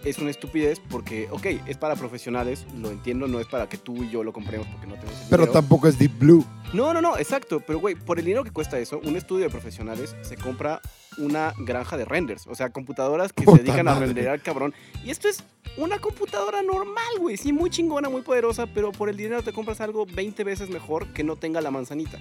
[0.05, 4.02] es una estupidez porque, ok, es para profesionales, lo entiendo, no es para que tú
[4.02, 5.52] y yo lo compremos porque no tenemos Pero dinero.
[5.52, 6.44] tampoco es Deep Blue.
[6.72, 7.61] No, no, no, exacto.
[7.64, 10.81] Pero, güey, por el dinero que cuesta eso, un estudio de profesionales se compra
[11.18, 12.46] una granja de renders.
[12.48, 14.74] O sea, computadoras que Puta se dedican a renderar cabrón.
[15.05, 15.44] Y esto es
[15.76, 17.37] una computadora normal, güey.
[17.37, 21.07] Sí, muy chingona, muy poderosa, pero por el dinero te compras algo 20 veces mejor
[21.12, 22.18] que no tenga la manzanita.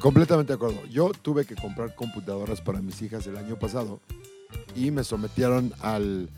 [0.00, 0.84] Completamente de acuerdo.
[0.86, 4.00] Yo tuve que comprar computadoras para mis hijas el año pasado
[4.74, 6.30] y me sometieron al,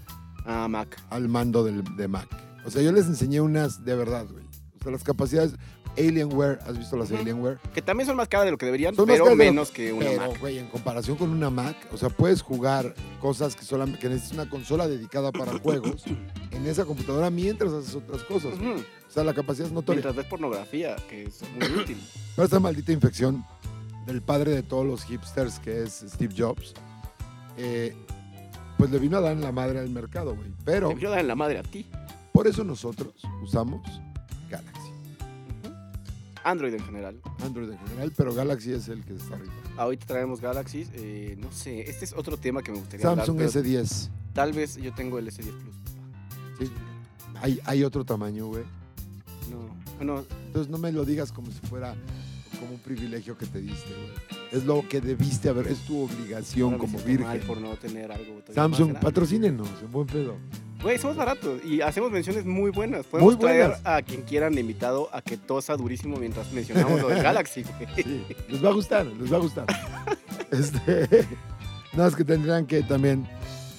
[0.44, 1.00] Ah, Mac.
[1.10, 2.28] al mando del, de Mac.
[2.64, 4.44] O sea, yo les enseñé unas de verdad, güey.
[4.78, 5.54] O sea, las capacidades
[5.98, 7.10] Alienware, ¿has visto las.
[7.12, 7.58] Alienware?
[7.74, 10.28] Que también son más caras de lo que deberían, Son pero menos que una Pero,
[10.30, 10.40] Mac.
[10.40, 14.34] güey, en comparación con una Mac, o sea, puedes jugar cosas que solamente que necesitas
[14.38, 16.04] una consola dedicada para juegos
[16.52, 18.54] en esa computadora mientras haces otras cosas.
[18.54, 19.96] O sea, la capacidad es notoria.
[19.98, 22.00] Mientras ves pornografía, que es muy útil.
[22.36, 23.44] Pero esta maldita infección
[24.06, 26.72] del padre de todos los hipsters, que es Steve Jobs,
[27.56, 27.94] eh,
[28.78, 30.48] pues le vino a dar en la madre al mercado, güey.
[30.64, 31.86] Pero Te quiero dar en la madre a ti.
[32.32, 33.82] por eso nosotros usamos
[34.48, 34.79] Galaxy.
[36.44, 37.20] Android en general.
[37.42, 39.52] Android en general, pero Galaxy es el que está arriba.
[39.76, 40.88] Ahorita traemos Galaxies.
[40.94, 43.50] eh, no sé, este es otro tema que me gustaría Samsung hablar.
[43.52, 44.08] pero S10.
[44.32, 45.74] Tal vez yo tengo el S10 Plus.
[46.58, 46.70] Sí.
[47.42, 48.64] Hay, hay otro tamaño, güey.
[50.00, 51.94] No, Entonces no me lo digas como si fuera
[52.60, 54.40] como un privilegio que te diste, güey.
[54.52, 57.48] Es lo que debiste haber, es tu obligación como siento mal virgen.
[57.48, 60.36] por no tener algo Samsung, patrocínenos, en buen pedo.
[60.82, 63.04] Güey, somos baratos y hacemos menciones muy buenas.
[63.06, 63.80] Podemos Muy traer buenas.
[63.86, 67.86] a quien quieran invitado a que tosa durísimo mientras mencionamos lo del Galaxy, güey.
[68.04, 69.66] Sí, les va a gustar, les va a gustar.
[70.50, 71.06] Este,
[71.92, 73.24] nada más que tendrían que también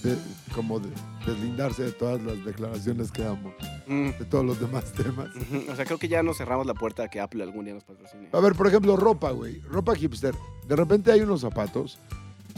[0.03, 0.15] de-
[0.55, 0.87] como de-
[1.25, 3.53] deslindarse de todas las declaraciones que damos,
[3.87, 5.29] Mm, de todos los demás temas.
[5.69, 7.83] O sea, creo que ya nos cerramos la puerta a que Apple algún día nos
[7.83, 8.29] patrocine.
[8.31, 9.59] A ver, por ejemplo, ropa, güey.
[9.61, 10.33] Ropa hipster.
[10.67, 11.99] De repente hay unos zapatos.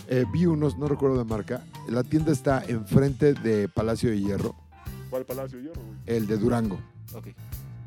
[0.09, 1.63] eh, vi unos, no recuerdo de marca.
[1.87, 4.53] La tienda está enfrente de Palacio de Hierro,
[5.09, 5.95] ¿Cuál Palacio de Hierro, güey?
[6.17, 6.75] el de Durango.
[7.13, 7.27] Ok.
[7.27, 7.31] No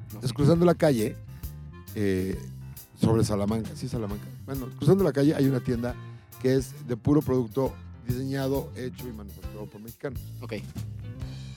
[0.06, 1.16] Entonces, cruzando la calle,
[1.94, 2.38] eh,
[3.00, 4.24] sobre Salamanca, sí, Salamanca.
[4.46, 5.94] Bueno, cruzando la calle hay una tienda
[6.40, 7.72] que es de puro producto
[8.07, 10.21] diseñado, hecho y manufacturado por mexicanos.
[10.40, 10.55] Ok.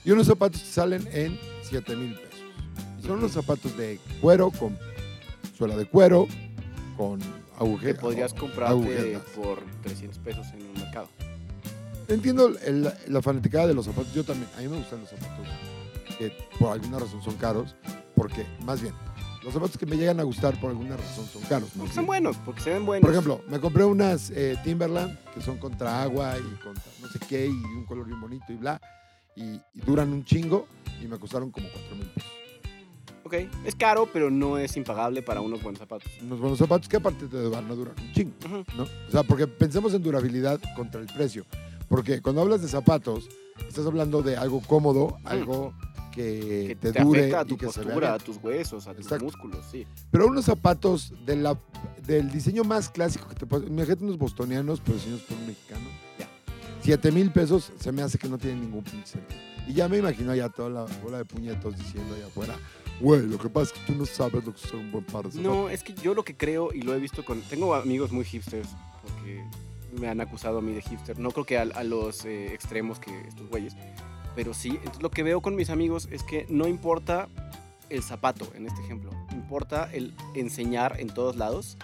[0.04, 2.40] Y unos zapatos que salen en 7 mil pesos.
[3.02, 4.78] Son unos zapatos de cuero, con
[5.56, 6.26] suela de cuero,
[6.96, 7.26] con Que
[7.58, 8.00] agujetas.
[8.02, 9.22] podrías comprarte agujetas.
[9.36, 11.08] por 300 pesos en un mercado.
[12.08, 14.12] Entiendo el- la fanaticada de los zapatos.
[14.14, 15.46] Yo también, a mí me gustan los zapatos
[16.18, 17.74] que por alguna razón son caros,
[18.16, 18.94] porque, más bien,
[19.42, 21.70] los zapatos que me llegan a gustar por alguna razón son caros.
[21.76, 23.06] Porque son buenos, porque se ven buenos.
[23.06, 27.18] Por ejemplo, me compré unas eh, Timberland que son contra agua y contra no sé
[27.28, 28.80] qué y un color bien bonito y bla.
[29.36, 30.66] Y, y duran un chingo
[31.02, 32.30] y me costaron como 4 mil pesos.
[33.22, 36.10] Ok, es caro, pero no es impagable para unos buenos zapatos.
[36.20, 38.34] Unos buenos zapatos que aparte te van a durar un chingo.
[38.76, 38.82] ¿no?
[38.82, 41.46] O sea, porque pensemos en durabilidad contra el precio.
[41.88, 43.28] Porque cuando hablas de zapatos,
[43.68, 45.72] estás hablando de algo cómodo, algo
[46.10, 48.24] que, Que te, te, dure afecta a y tu que se vea postura, a bien.
[48.26, 49.86] tus huesos, a tus músculos, sí.
[50.10, 51.58] Pero unos zapatos de la,
[52.06, 53.68] del diseño más clásico que te puedes...
[53.68, 55.86] Imagínate unos bostonianos, pero diseñados por un mexicano.
[56.18, 56.28] Ya.
[56.82, 59.40] 7 mil pesos se me hace que no tienen ningún pinche sentido.
[59.68, 62.54] Y ya me imagino ya toda la bola de puñetos diciendo allá afuera,
[63.00, 65.24] güey, lo que pasa es que tú no sabes lo que es un buen par
[65.24, 65.42] de zapatos.
[65.42, 67.40] No, es que yo lo que creo y lo he visto con...
[67.42, 68.68] Tengo amigos muy hipsters
[69.02, 69.44] porque
[69.98, 71.18] me han acusado a mí de hipster.
[71.18, 73.74] No creo que a, a los eh, extremos que estos güeyes,
[74.34, 74.70] pero sí.
[74.70, 77.28] Entonces lo que veo con mis amigos es que no importa
[77.88, 79.10] el zapato en este ejemplo.
[79.32, 81.76] Importa el enseñar en todos lados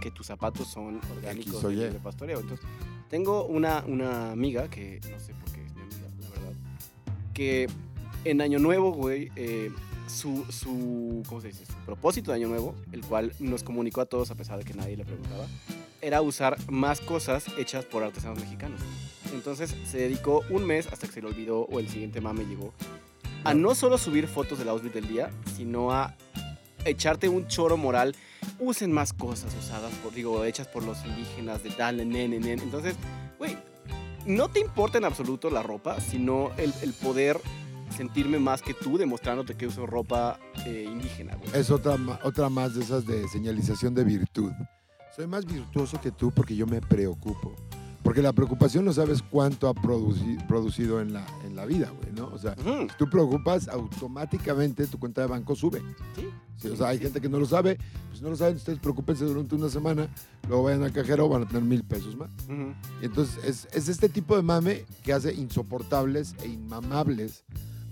[0.00, 2.40] que tus zapatos son orgánicos de libre pastoreo.
[2.40, 2.66] Entonces,
[3.08, 6.52] tengo una, una amiga que no sé por qué es mi amiga, la verdad,
[7.32, 7.68] que
[8.24, 9.70] en Año Nuevo, güey, eh,
[10.08, 11.66] su, su, ¿cómo se dice?
[11.66, 14.74] Su propósito de Año Nuevo, el cual nos comunicó a todos a pesar de que
[14.74, 15.46] nadie le preguntaba,
[16.02, 18.80] era usar más cosas hechas por artesanos mexicanos.
[19.32, 22.74] Entonces se dedicó un mes hasta que se le olvidó o el siguiente mame llegó
[23.44, 26.14] a no solo subir fotos del outfit del día, sino a
[26.84, 28.14] echarte un choro moral.
[28.58, 32.60] Usen más cosas usadas por, digo, hechas por los indígenas de tal, nen, nen.
[32.60, 32.94] Entonces,
[33.38, 33.56] güey,
[34.26, 37.40] no te importa en absoluto la ropa, sino el, el poder
[37.96, 41.50] sentirme más que tú demostrándote que uso ropa eh, indígena, güey.
[41.54, 44.52] Es otra, otra más de esas de señalización de virtud.
[45.14, 47.54] Soy más virtuoso que tú porque yo me preocupo.
[48.02, 52.12] Porque la preocupación no sabes cuánto ha produci- producido en la, en la vida, güey,
[52.12, 52.26] ¿no?
[52.34, 55.80] O sea, si tú preocupas, automáticamente tu cuenta de banco sube.
[56.16, 56.28] Sí.
[56.56, 59.24] Sí, o sea, hay gente que no lo sabe, pues no lo saben, ustedes preocúpense
[59.24, 60.08] durante una semana,
[60.48, 62.30] luego vayan al cajero, van a tener mil pesos más.
[63.00, 67.44] Y entonces es, es este tipo de mame que hace insoportables e inmamables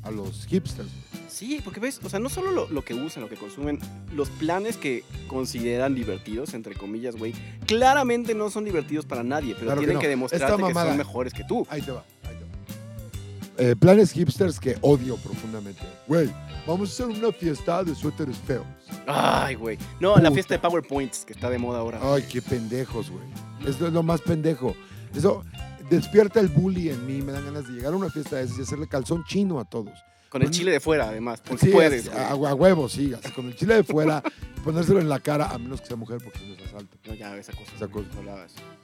[0.03, 0.89] a los hipsters.
[1.29, 3.79] Sí, porque ves, o sea, no solo lo, lo que usan, lo que consumen,
[4.15, 7.35] los planes que consideran divertidos, entre comillas, güey,
[7.67, 10.01] claramente no son divertidos para nadie, pero Claro que tienen no.
[10.01, 11.67] que, demostrarte son mejores que tú.
[11.71, 13.71] Ahí te va, ahí te va.
[13.71, 15.83] eh, planes hipsters que odio profundamente.
[16.09, 16.31] Güey,
[16.67, 18.67] vamos a hacer una fiesta de suéteres feos.
[19.07, 19.79] Ay, güey.
[20.01, 20.23] No, Puta.
[20.23, 22.01] la fiesta de PowerPoints, que está de moda ahora.
[22.03, 23.25] Ay, qué pendejos, güey.
[23.67, 24.75] Esto es lo más pendejo.
[25.15, 25.45] Eso
[25.91, 27.21] despierta el bully en mí.
[27.23, 29.65] Me dan ganas de llegar a una fiesta de esas y hacerle calzón chino a
[29.65, 29.93] todos.
[30.31, 31.43] Con el chile de fuera, además.
[31.45, 33.13] Porque Sí, puedes, a, a huevo, sí.
[33.13, 34.23] Así con el chile de fuera,
[34.65, 36.97] ponérselo en la cara, a menos que sea mujer, porque eso es asalto.
[37.09, 37.73] No, ya, esa cosa.
[37.75, 38.07] Esa cosa.
[38.25, 38.37] no.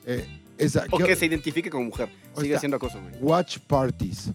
[0.06, 0.26] Eh,
[0.58, 2.08] esa, O ¿qué- que se identifique como mujer.
[2.36, 3.14] Sigue siendo acoso, güey.
[3.22, 4.30] Watch parties.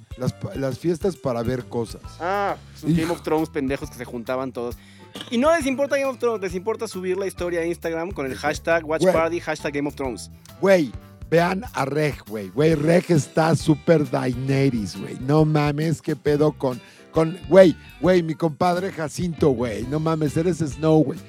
[0.56, 2.02] Las, fiestas para ver cosas.
[2.22, 2.96] Ah, sus.
[2.96, 4.78] Game of Thrones pendejos que se juntaban todos.
[5.30, 8.26] Y no les importa Game of Thrones, les importa subir la historia a Instagram con
[8.26, 9.04] el hashtag Watch.
[9.12, 10.32] Party, hashtag Game of Thrones.
[10.62, 10.94] Güey,
[11.32, 12.50] vean a Reg, güey.
[12.50, 15.18] Güey, Reg está súper Daenerys, güey.
[15.22, 16.80] No mames, qué pedo con...
[17.12, 19.84] con güey, güey, mi compadre Jacinto, güey.
[19.84, 21.20] No mames, eres Snow, güey.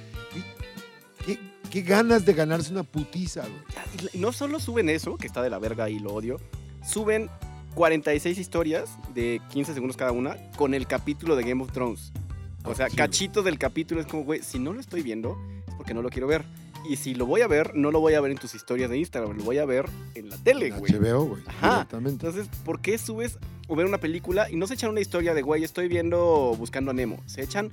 [1.24, 1.38] ¿Qué,
[1.70, 4.10] qué, ganas de ganarse una putiza, güey.
[4.14, 6.38] No solo suben eso, que está de la verga y lo odio,
[6.84, 7.30] suben
[7.76, 12.12] 46 historias de 15 segundos cada una con el capítulo de Game of Thrones.
[12.64, 15.38] O sea, cachitos del capítulo es como, güey, si no lo estoy viendo
[15.68, 16.44] es porque no lo quiero ver.
[16.88, 18.98] Y si lo voy a ver, no lo voy a ver en tus historias de
[18.98, 20.92] Instagram, lo voy a ver en la tele, güey.
[20.92, 21.42] HBO, güey.
[21.46, 21.86] Ajá.
[21.92, 25.42] Entonces, ¿por qué subes o ver una película y no se echan una historia de,
[25.42, 27.22] güey, estoy viendo Buscando a Nemo?
[27.26, 27.70] Se echan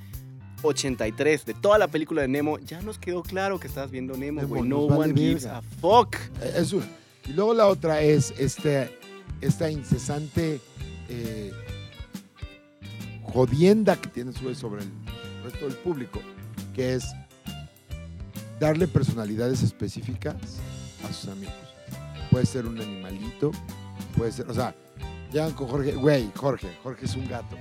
[0.61, 2.59] 83 de toda la película de Nemo.
[2.59, 4.61] Ya nos quedó claro que estás viendo Nemo, güey.
[4.61, 5.57] No vale one gives verga.
[5.57, 6.15] a fuck.
[6.41, 6.85] Eh, Es una.
[7.27, 8.95] Y luego la otra es este,
[9.41, 10.59] esta incesante
[11.09, 11.51] eh,
[13.23, 14.89] jodienda que tienes güey, sobre el
[15.43, 16.21] resto del público,
[16.75, 17.05] que es
[18.59, 20.35] darle personalidades específicas
[21.07, 21.53] a sus amigos.
[22.31, 23.51] Puede ser un animalito,
[24.17, 24.75] puede ser, o sea,
[25.31, 27.55] llegan con Jorge, güey, Jorge, Jorge es un gato.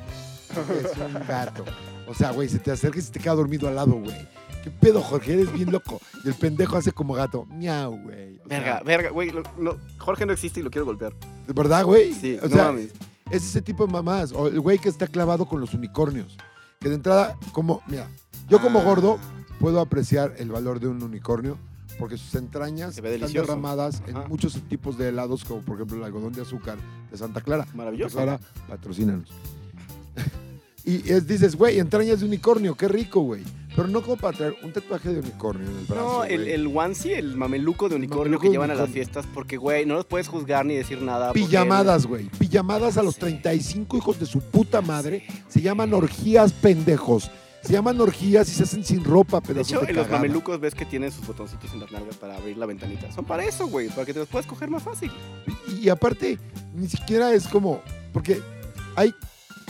[0.54, 1.64] Jorge es un gato.
[2.06, 4.28] O sea, güey, se te acerca y se te queda dormido al lado, güey.
[4.64, 5.34] ¿Qué pedo, Jorge?
[5.34, 6.00] Eres bien loco.
[6.24, 7.44] Y el pendejo hace como gato.
[7.46, 8.38] Miau, güey.
[8.44, 9.30] O sea, Verga, verga, güey.
[9.30, 11.12] lo- lo- Jorge no existe y lo quiero golpear.
[11.46, 12.12] ¿De verdad, güey?
[12.12, 12.90] Sí, o no sea, mames.
[13.30, 14.32] es ese tipo de mamás.
[14.32, 16.36] O el güey que está clavado con los unicornios.
[16.80, 18.08] Que de entrada, como, mira,
[18.48, 18.84] yo como Ah.
[18.84, 19.18] gordo
[19.58, 21.58] puedo apreciar el valor de un unicornio
[21.98, 23.46] porque sus entrañas están delicioso.
[23.46, 26.76] derramadas en muchos tipos de helados, como por ejemplo el algodón de azúcar
[27.10, 27.66] de Santa Clara.
[27.74, 28.16] Maravilloso.
[28.18, 29.28] Santa Clara, patrocínanos.
[30.84, 33.42] y es, dices, güey, entrañas de unicornio, qué rico, güey.
[33.74, 36.02] Pero no como para traer un tatuaje de unicornio en el brazo.
[36.02, 39.56] No, el, el onesie, el mameluco de unicornio mameluco que llevan a las fiestas, porque,
[39.56, 41.28] güey, no los puedes juzgar ni decir nada.
[41.28, 42.28] porque- Pijamadas, güey.
[42.38, 43.20] Pijamadas a los Sí.
[43.20, 45.24] 35 hijos de su puta madre.
[45.48, 47.30] Se llaman orgías, pendejos.
[47.62, 50.60] Se llaman orgías y se hacen sin ropa, De pedazos hecho, de en los mamelucos
[50.60, 53.10] ves que tienen sus botoncitos en las nalgas para abrir la ventanita.
[53.12, 55.10] Son para eso, güey, para que te los puedas coger más fácil.
[55.68, 56.38] Y, y aparte,
[56.74, 57.82] ni siquiera es como...
[58.12, 58.40] Porque
[58.96, 59.14] hay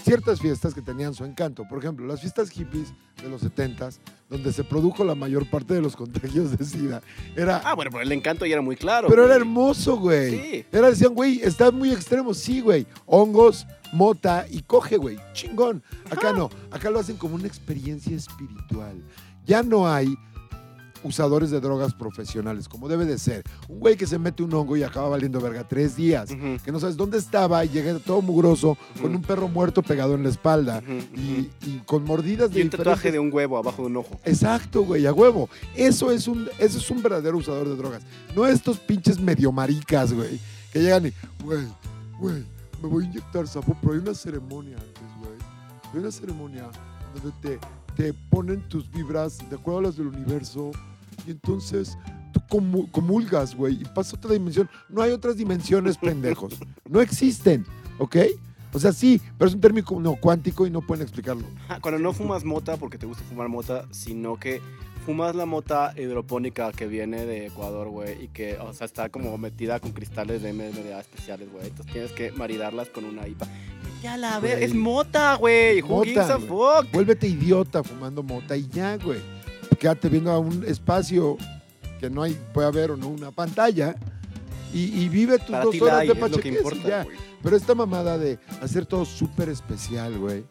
[0.02, 1.66] ciertas fiestas que tenían su encanto.
[1.68, 5.80] Por ejemplo, las fiestas hippies de los 70s, donde se produjo la mayor parte de
[5.80, 7.02] los contagios de SIDA.
[7.37, 7.61] Era...
[7.64, 9.08] Ah, bueno, pero el encanto ya era muy claro.
[9.08, 10.30] pero era hermoso, güey.
[10.30, 10.66] Sí.
[10.72, 12.34] Era, decían, güey, está muy extremo.
[12.34, 12.87] Sí, güey.
[13.06, 15.18] Hongos, mota y coge, güey.
[15.32, 15.82] Chingón.
[16.11, 16.50] Acá no.
[16.70, 19.02] Acá lo hacen como una experiencia espiritual.
[19.46, 20.14] Ya no hay
[21.02, 23.42] usadores de drogas profesionales, como debe de ser.
[23.68, 26.30] Un güey que se mete un hongo y acaba valiendo verga tres días.
[26.64, 30.22] Que no sabes dónde estaba y llega todo mugroso con un perro muerto pegado en
[30.22, 30.82] la espalda
[31.14, 34.20] y, y con mordidas de Y un tatuaje de un huevo abajo de un ojo.
[34.24, 35.48] Exacto, güey, a huevo.
[35.76, 38.02] Eso es un, eso es un verdadero usador de drogas.
[38.34, 40.38] No estos pinches medio maricas, güey,
[40.72, 41.12] que llegan y,
[41.44, 41.66] güey,
[42.18, 42.44] güey,
[42.82, 45.92] me voy a inyectar sapo, pero hay una ceremonia antes, güey.
[45.92, 46.68] Hay una ceremonia
[47.14, 47.58] donde te,
[47.96, 50.70] te ponen tus vibras de acuerdo a las del universo
[51.26, 51.96] y entonces
[52.33, 54.68] tú comu- comulgas, güey, y pasa otra dimensión.
[54.88, 56.54] No hay otras dimensiones, pendejos.
[56.88, 57.64] No existen,
[57.98, 58.16] ¿ok?
[58.74, 61.44] O sea, sí, pero es un término no, cuántico y no pueden explicarlo.
[61.81, 64.61] Cuando no fumas mota porque te gusta fumar mota, sino que
[65.07, 69.38] fumas la mota hidropónica que viene de Ecuador, güey, y que, o sea, está como
[69.38, 71.66] metida con cristales de MDMA especiales, güey.
[71.68, 73.46] Entonces tienes que maridarlas con una IPA.
[74.02, 75.81] Ya la ver, es mota, güey.
[75.81, 76.48] Who Mota, gives a güey.
[76.48, 76.92] fuck?
[76.92, 79.18] Vuélvete idiota fumando mota y ya, güey.
[79.78, 81.37] Quédate viendo a un espacio
[82.00, 83.96] que no hay, puede haber o no una pantalla
[84.72, 86.88] y, y vive tus Para dos horas hay, de es lo que pachequez y importa,
[86.88, 87.07] ya.
[87.42, 90.44] Pero esta mamada de hacer todo súper especial, güey.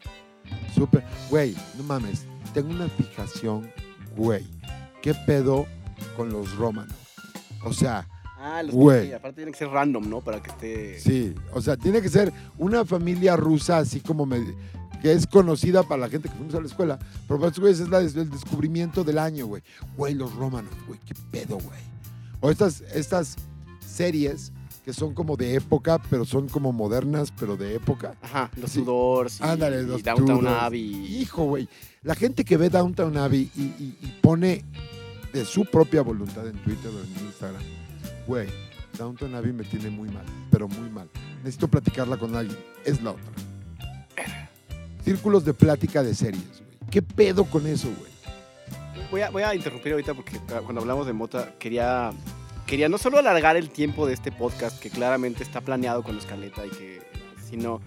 [0.74, 1.04] Súper.
[1.30, 2.26] Güey, no mames.
[2.54, 3.70] Tengo una fijación,
[4.16, 4.46] güey.
[5.02, 5.66] ¿Qué pedo
[6.16, 6.94] con los Romanov?
[7.64, 8.06] O sea,
[8.40, 9.12] Ah, los Güey.
[9.12, 10.20] aparte tienen que ser random, ¿no?
[10.20, 11.00] Para que esté...
[11.00, 11.34] sí.
[11.52, 14.54] O sea, tiene que ser una familia rusa así como me-
[15.02, 16.98] que es conocida para la gente que fuimos a la escuela.
[17.26, 19.62] Pero para estos güeyes es la el descubrimiento del año, güey.
[19.96, 20.98] Güey, los Romanov, güey.
[21.04, 21.80] ¿Qué pedo, güey?
[22.40, 23.36] O estas, estas
[23.84, 24.52] series
[24.84, 28.14] que son como de época, pero son como modernas, pero de época.
[28.22, 28.78] Ajá, los Sí.
[28.80, 30.62] Tudors y, Ándale, y los Downtown Tudors.
[30.62, 31.20] Abbey.
[31.20, 31.68] Hijo, güey.
[32.02, 34.64] La gente que ve Downtown Abbey y, y- y pone
[35.32, 37.60] de su propia voluntad en Twitter o en Instagram,
[38.26, 38.48] güey,
[38.96, 41.10] Downtown Abbey me tiene muy mal, pero muy mal.
[41.40, 42.58] Necesito platicarla con alguien.
[42.84, 43.24] Es la otra.
[45.08, 46.90] Círculos de plática de series, güey.
[46.90, 48.10] ¿Qué pedo con eso, güey?
[49.10, 52.12] Voy a, voy a interrumpir ahorita porque cuando hablamos de mota quería,
[52.66, 56.66] quería no solo alargar el tiempo de este podcast, que claramente está planeado con escaleta
[56.66, 57.02] y que,
[57.42, 57.80] sino,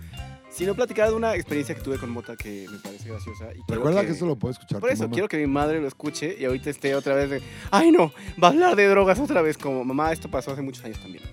[0.50, 3.50] sino platicar de una experiencia que tuve con mota que me parece graciosa.
[3.54, 5.14] Y Recuerda que, eso lo puede escuchar Por eso, mamá.
[5.14, 8.12] quiero que mi madre lo escuche y ahorita esté otra vez de, ay no,
[8.44, 11.24] va a hablar de drogas otra vez, como mamá, esto pasó hace muchos años también.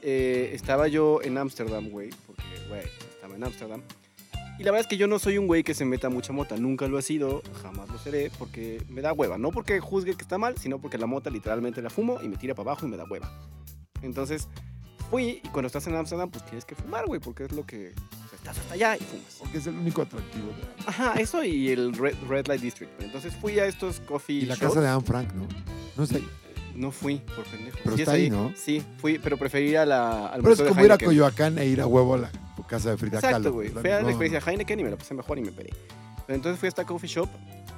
[0.00, 2.82] Eh, estaba yo en Ámsterdam, güey, porque, güey,
[3.14, 3.82] estaba en Ámsterdam.
[4.58, 6.56] Y la verdad es que yo no soy un güey que se meta mucha mota,
[6.56, 9.38] nunca lo he sido, jamás lo seré, porque me da hueva.
[9.38, 12.36] No porque juzgue que está mal, sino porque la mota literalmente la fumo y me
[12.36, 13.30] tira para abajo y me da hueva.
[14.02, 14.48] Entonces
[15.10, 17.92] fui y cuando estás en Ámsterdam, pues tienes que fumar, güey, porque es lo que...
[17.94, 19.36] o sea, estás hasta allá y fumas.
[19.38, 20.48] Porque es el único atractivo.
[20.48, 22.90] de- Ajá, eso y el Red, Red Light District.
[23.00, 24.68] Entonces fui a estos coffee Y la shops.
[24.74, 25.46] casa de Anne Frank, ¿no?
[25.96, 26.20] No sé.
[26.74, 27.78] No fui, por pendejo.
[27.84, 28.52] Pero Sí, está es ahí, ¿no?
[28.56, 30.98] Sí, fui, pero preferí ir a la, al Pero es museo de como ir a.
[30.98, 32.30] Coyoacán e ir a huevo a la
[32.68, 33.36] casa de Frida Kahlo.
[33.36, 33.68] Exacto, güey.
[33.70, 35.70] Fui a la experiencia Heineken y me la pasé mejor y me pedí.
[36.28, 37.28] Entonces fui a esta coffee shop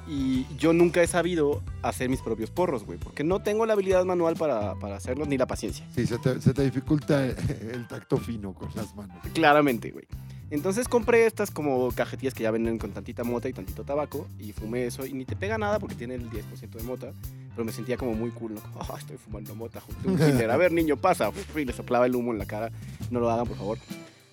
[0.07, 2.99] y yo nunca he sabido hacer mis propios porros, güey.
[2.99, 5.85] Porque no tengo la habilidad manual para, para hacerlos ni la paciencia.
[5.95, 7.25] Sí, se te, se te dificulta
[7.73, 9.15] el tacto fino con las manos.
[9.33, 10.05] Claramente, güey.
[10.49, 14.51] Entonces compré estas como cajetillas que ya venden con tantita mota y tantito tabaco y
[14.51, 17.13] fumé eso y ni te pega nada porque tiene el 10% de mota,
[17.55, 18.61] pero me sentía como muy cool, ¿no?
[18.73, 20.51] Como, "Ah, estoy fumando mota junto a un.
[20.51, 21.31] A ver, niño, pasa.
[21.55, 22.69] Y le soplaba el humo en la cara.
[23.09, 23.77] No lo hagan, por favor.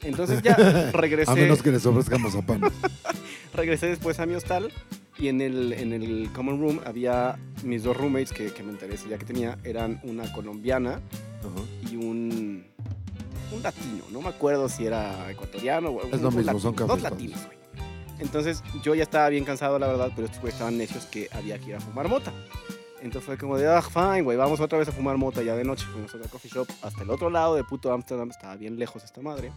[0.03, 0.55] Entonces ya
[0.93, 2.61] regresé, A menos que les ofrezcan mazapán.
[3.55, 4.71] regresé después a mi hostal
[5.19, 8.95] y en el, en el common room había mis dos roommates que, que me enteré
[8.95, 9.59] ese día que tenía.
[9.65, 11.01] Eran una colombiana
[11.91, 12.65] y un,
[13.53, 14.05] un latino.
[14.11, 17.47] No me acuerdo si era ecuatoriano o Es lo mismo, latino, son Dos cafés, latinos,
[17.47, 17.59] güey.
[18.21, 21.59] Entonces yo ya estaba bien cansado, la verdad, pero estos güeyes estaban necios que había
[21.59, 22.33] que ir a fumar mota.
[23.01, 25.65] Entonces fue como de, ah, fine, güey, vamos otra vez a fumar mota ya de
[25.65, 25.87] noche.
[25.93, 29.05] Fuimos a otra coffee shop hasta el otro lado de puto Amsterdam, estaba bien lejos
[29.05, 29.53] esta madre.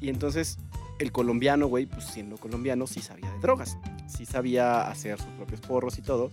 [0.00, 0.58] Y entonces
[0.98, 3.76] el colombiano, güey, pues siendo colombiano, sí sabía de drogas.
[4.08, 6.30] Sí sabía hacer sus propios porros y todo.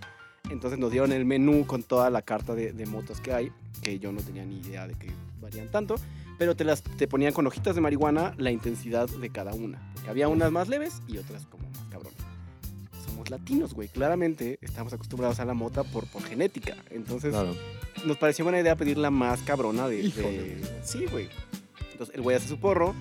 [0.49, 3.99] Entonces nos dieron el menú con toda la carta de, de motas que hay, que
[3.99, 5.09] yo no tenía ni idea de que
[5.41, 5.95] varían tanto,
[6.37, 9.81] pero te, las, te ponían con hojitas de marihuana la intensidad de cada una.
[9.93, 12.19] Porque había unas más leves y otras como más cabronas.
[13.05, 13.87] Somos latinos, güey.
[13.87, 16.75] Claramente estamos acostumbrados a la mota por, por genética.
[16.89, 17.55] Entonces Claro.
[18.05, 20.03] nos pareció buena idea pedir la más cabrona de...
[20.09, 21.29] De- Sí, güey.
[21.93, 22.93] Entonces el güey hace su porro,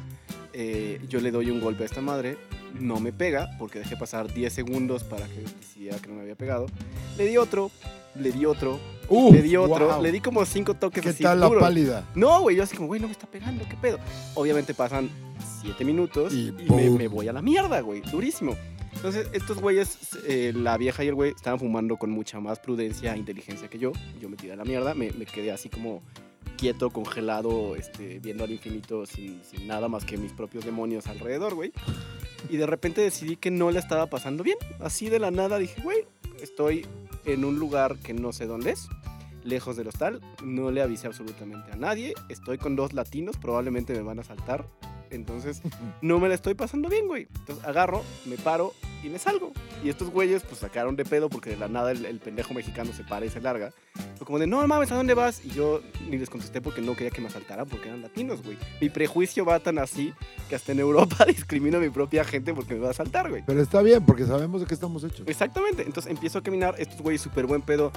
[0.53, 2.37] eh, yo le doy un golpe a esta madre,
[2.79, 6.35] no me pega porque dejé pasar 10 segundos para que decidiera que no me había
[6.35, 6.67] pegado.
[7.17, 7.71] Le di otro,
[8.15, 8.79] le di otro,
[9.11, 10.03] le di otro, wow.
[10.03, 12.09] le di como 5 toques ¿Qué así tal la pálida?
[12.15, 13.99] No, güey, yo así como, güey, no me está pegando, ¿qué pedo?
[14.35, 15.11] Obviamente pasan
[15.63, 18.57] 7 minutos Y y, me, voy a la mierda, güey, durísimo.
[18.95, 23.15] Entonces, estos güeyes, eh, la vieja y el güey, estaban fumando con mucha más prudencia
[23.15, 23.93] e inteligencia que yo.
[24.21, 26.03] Yo me tiré a la mierda, me, me quedé así como
[26.53, 31.73] quieto, congelado, este, viendo al infinito sin, nada más que mis propios demonios alrededor, güey.
[32.49, 34.59] Y de repente decidí que no la estaba pasando bien.
[34.81, 36.07] Así de la nada dije, güey,
[36.41, 36.87] estoy
[37.25, 38.89] en un lugar que no sé dónde es,
[39.45, 44.03] lejos del hostal, no le avisé absolutamente a nadie, estoy con dos latinos, probablemente me
[44.03, 44.67] van a saltar,
[45.13, 45.63] entonces
[46.03, 47.29] no me la estoy pasando bien, güey.
[47.39, 49.53] Entonces agarro, me paro y me salgo.
[49.85, 52.93] Y estos güeyes pues sacaron de pedo porque de la nada el, el pendejo mexicano
[52.93, 53.73] se para y se larga.
[54.17, 55.45] Fue como de, no mames, ¿a dónde vas?
[55.45, 58.57] Y yo ni les contesté porque no quería que me asaltaran porque eran latinos, güey.
[58.81, 60.13] Mi prejuicio va tan así
[60.49, 63.43] que hasta en Europa discrimino a mi propia gente porque me va a asaltar, güey.
[63.47, 65.27] Pero está bien, porque sabemos de qué estamos hechos.
[65.27, 65.83] Exactamente.
[65.83, 66.75] Entonces empiezo a caminar.
[66.79, 67.93] Estos güeyes súper buen pedo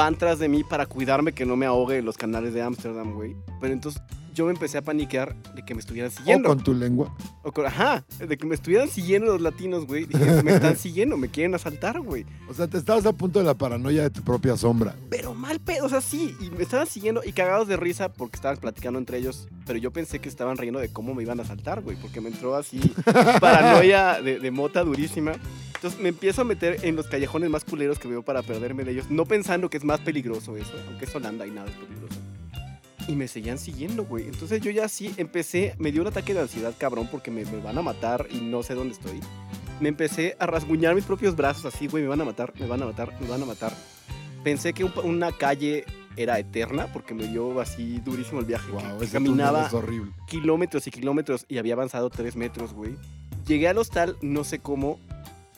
[0.00, 3.12] van tras de mí para cuidarme que no me ahogue en los canales de Ámsterdam,
[3.12, 3.36] güey.
[3.60, 4.00] Pero entonces
[4.32, 6.48] yo me empecé a paniquear de que me estuvieran O siguiendo.
[6.48, 7.14] con tu lengua.
[7.42, 10.06] O con- ajá, de que me estuvieran siguiendo los latinos, güey.
[10.06, 12.24] Dije, me están siguiendo, me quieren asaltar, güey.
[12.48, 14.94] O sea, te estabas a punto de la paranoia de tu propia sombra.
[15.10, 16.34] Pero mal pedo, o sea, sí.
[16.40, 19.48] Y me estaban siguiendo y cagados de risa porque estaban platicando entre ellos.
[19.66, 21.98] Pero yo pensé que estaban riendo de cómo me iban a asaltar, güey.
[22.00, 22.78] Porque me entró así
[23.40, 25.32] paranoia de, de mota durísima.
[25.80, 28.92] Entonces me empiezo a meter en los callejones más culeros que veo para perderme de
[28.92, 29.10] ellos.
[29.10, 30.74] No pensando que es más peligroso eso.
[30.88, 32.20] Aunque es Holanda y nada es peligroso.
[33.08, 34.26] Y me seguían siguiendo, güey.
[34.26, 37.62] Entonces yo ya sí empecé, me dio un ataque de ansiedad, cabrón, porque me, me
[37.62, 39.20] van a matar y no sé dónde estoy.
[39.80, 42.82] Me empecé a rasguñar mis propios brazos así, güey, me van a matar, me van
[42.82, 43.72] a matar, me van a matar.
[44.44, 48.70] Pensé que un una calle era eterna porque me dio así durísimo el viaje.
[48.70, 50.12] Wow, caminaba es horrible.
[50.26, 52.96] kilómetros y kilómetros y había avanzado tres metros, güey.
[53.46, 55.00] Llegué al hostal, no sé cómo.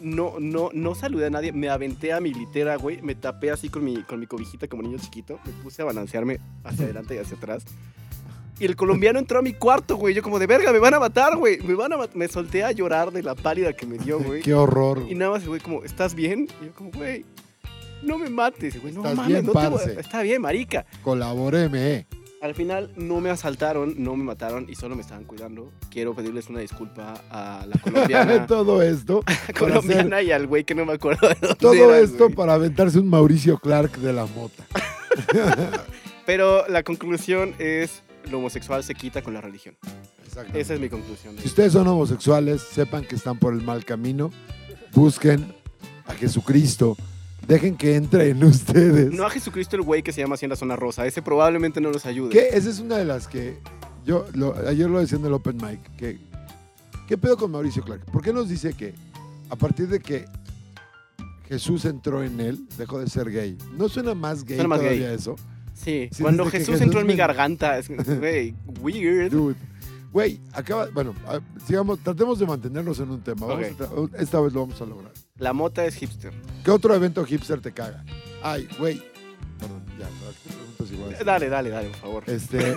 [0.02, 1.52] No, no, no saludé a nadie.
[1.52, 3.00] Me aventé a mi litera, güey.
[3.02, 5.38] Me tapé así con mi, con mi cobijita como niño chiquito.
[5.44, 7.64] Me puse a balancearme hacia adelante y hacia atrás.
[8.58, 10.14] Y el colombiano entró a mi cuarto, güey.
[10.14, 11.58] Yo como de verga, me van a matar, güey.
[11.62, 12.14] Me van a mat-".
[12.14, 14.42] Me solté a llorar de la pálida que me dio, güey.
[14.42, 15.06] Qué horror.
[15.08, 16.48] Y nada más güey como, ¿estás bien?
[16.60, 17.24] Y yo como, güey,
[18.02, 18.80] no me mates.
[18.80, 20.00] Güey, no mames, bien, no te voy a-.
[20.00, 20.84] Está bien, marica.
[21.02, 22.06] Colabóreme.
[22.42, 25.70] Al final no me asaltaron, no me mataron y solo me estaban cuidando.
[25.92, 29.22] Quiero pedirles una disculpa a la colombiana, todo esto,
[29.56, 32.34] colombiana y al güey que no me acuerdo de dónde todo esto güey.
[32.34, 34.66] para aventarse un Mauricio Clark de la mota.
[36.26, 39.76] Pero la conclusión es lo homosexual se quita con la religión.
[40.52, 41.38] Esa es mi conclusión.
[41.38, 44.32] Si ustedes son homosexuales, sepan que están por el mal camino.
[44.92, 45.54] Busquen
[46.06, 46.96] a Jesucristo.
[47.46, 49.12] Dejen que entre en ustedes.
[49.12, 51.06] No a Jesucristo el güey que se llama así en la zona rosa.
[51.06, 52.56] Ese probablemente no los ayude.
[52.56, 53.58] Esa es una de las que
[54.04, 55.80] yo lo- ayer lo decía en el Open Mic.
[55.96, 56.18] Que,
[57.08, 58.04] ¿Qué pedo con Mauricio Clark?
[58.06, 58.94] ¿Por qué nos dice que
[59.50, 60.24] a partir de que
[61.48, 63.58] Jesús entró en él, dejó de ser gay?
[63.76, 65.16] ¿No suena más gay Suena más todavía gay.
[65.16, 65.36] eso?
[65.74, 67.88] Sí, Sí, cuando Jesús, Jesús entró en mi garganta, es
[68.20, 69.30] güey, weird.
[69.32, 69.56] Dude.
[70.12, 70.86] Güey, acaba.
[70.94, 73.46] Bueno, a- sigamos, tratemos de mantenernos en un tema.
[73.46, 75.12] Vamos a esta vez lo vamos a lograr.
[75.42, 76.32] La mota es hipster.
[76.64, 78.04] ¿Qué otro evento hipster te caga?
[78.44, 79.02] Ay, güey.
[79.58, 81.12] Perdón, ya, para que te preguntes igual.
[81.14, 82.24] Eh, Dale, dale, dale, por favor.
[82.28, 82.76] Este.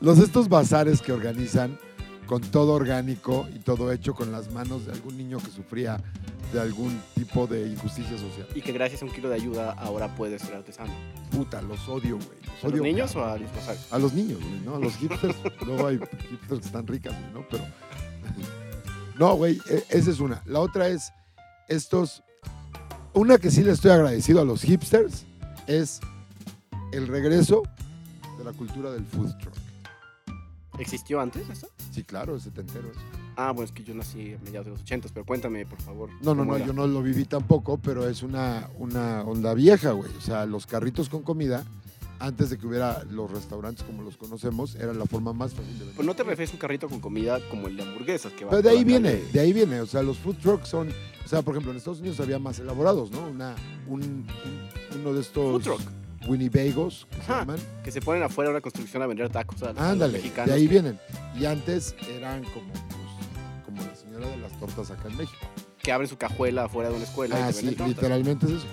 [0.00, 1.78] los estos bazares que organizan
[2.26, 5.98] con todo orgánico y todo hecho con las manos de algún niño que sufría
[6.52, 8.48] de algún tipo de injusticia social.
[8.52, 10.92] Y que gracias a un kilo de ayuda ahora puedes ser artesano.
[11.30, 12.38] Puta, los odio, güey.
[12.44, 13.30] Los ¿A los odio, niños cabrón.
[13.30, 13.86] o a los bazares?
[13.92, 14.74] A los niños, güey, ¿no?
[14.74, 15.36] A los hipsters.
[15.64, 16.00] Luego hay
[16.30, 17.46] hipsters que están ricas, güey, ¿no?
[17.48, 17.62] Pero.
[19.18, 20.42] No, güey, e- esa es una.
[20.46, 21.12] La otra es
[21.68, 22.22] estos.
[23.12, 25.24] Una que sí le estoy agradecido a los hipsters
[25.66, 26.00] es
[26.92, 27.62] el regreso
[28.38, 29.54] de la cultura del food truck.
[30.78, 31.68] ¿Existió antes eso?
[31.92, 33.00] Sí, claro, es setentero eso.
[33.36, 36.10] Ah, bueno, es que yo nací a mediados de los ochentas, pero cuéntame, por favor.
[36.22, 36.66] No, no, no, era.
[36.66, 40.10] yo no lo viví tampoco, pero es una, una onda vieja, güey.
[40.16, 41.64] O sea, los carritos con comida,
[42.18, 45.78] antes de que hubiera los restaurantes como los conocemos, era la forma más fácil de
[45.80, 45.96] vender.
[45.96, 48.50] Pues no te refieres a un carrito con comida como el de hamburguesas que va
[48.52, 49.80] Pero de ahí viene, de ahí viene.
[49.80, 50.88] O sea, los food trucks son,
[51.24, 53.26] o sea, por ejemplo, en Estados Unidos había más elaborados, ¿no?
[53.28, 53.54] Una,
[53.88, 54.28] un, un-
[55.00, 55.80] uno de estos Food truck.
[56.28, 57.40] Winnebagos, que se Ajá.
[57.40, 57.58] llaman.
[57.82, 60.48] Que se ponen afuera de una construcción a vender tacos a, a los Ándale, mexicanos.
[60.50, 60.98] de ahí vienen.
[61.38, 65.38] Y antes eran como, pues, como la señora de las tortas acá en México.
[65.82, 68.66] Que abren su cajuela afuera de una escuela Ah, y sí, venden literalmente es eso.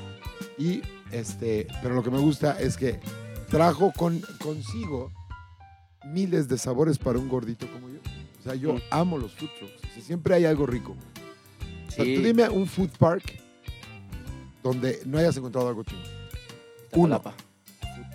[0.58, 0.82] Y
[1.12, 3.02] este, pero lo que me gusta es que
[3.52, 5.12] trajo con, consigo
[6.06, 8.00] miles de sabores para un gordito como yo.
[8.40, 8.80] O sea, yo Mm.
[8.90, 9.74] amo los food trucks.
[9.92, 10.96] O sea, siempre hay algo rico.
[11.88, 13.40] O sea, Sí, tú dime un food park
[14.64, 16.06] donde no hayas encontrado algo chingón.
[16.94, 17.20] Uno.
[17.22, 17.34] Food,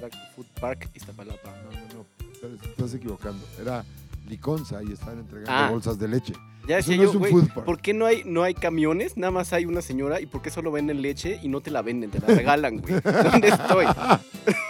[0.01, 1.51] Park, Food Park Iztapalapa.
[1.63, 2.07] No, no, no.
[2.41, 3.45] pero te estás equivocando.
[3.61, 3.85] Era
[4.29, 5.71] Liconza y estaban entregando Ah.
[5.71, 6.33] bolsas de leche.
[6.69, 7.65] Ya Eso decía no yo, es un food park.
[7.65, 9.17] ¿por qué no hay, no hay camiones?
[9.17, 10.21] Nada más hay una señora.
[10.21, 12.11] ¿Y por qué solo venden leche y no te la venden?
[12.11, 12.95] Te la regalan, güey.
[13.33, 13.87] ¿Dónde estoy?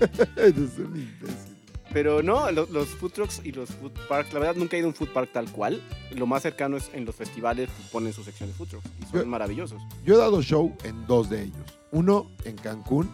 [0.36, 1.56] Eres un imbécil.
[1.92, 4.86] Pero no, lo- los, food trucks y los food parks, la verdad nunca he ido
[4.86, 5.82] a un food park tal cual.
[6.14, 9.02] Lo más cercano es en los festivales pues, ponen su sección de food trucks y
[9.10, 9.82] son Yo- maravillosos.
[10.04, 11.56] Yo he dado show en dos de ellos.
[11.90, 13.10] Uno en Cancún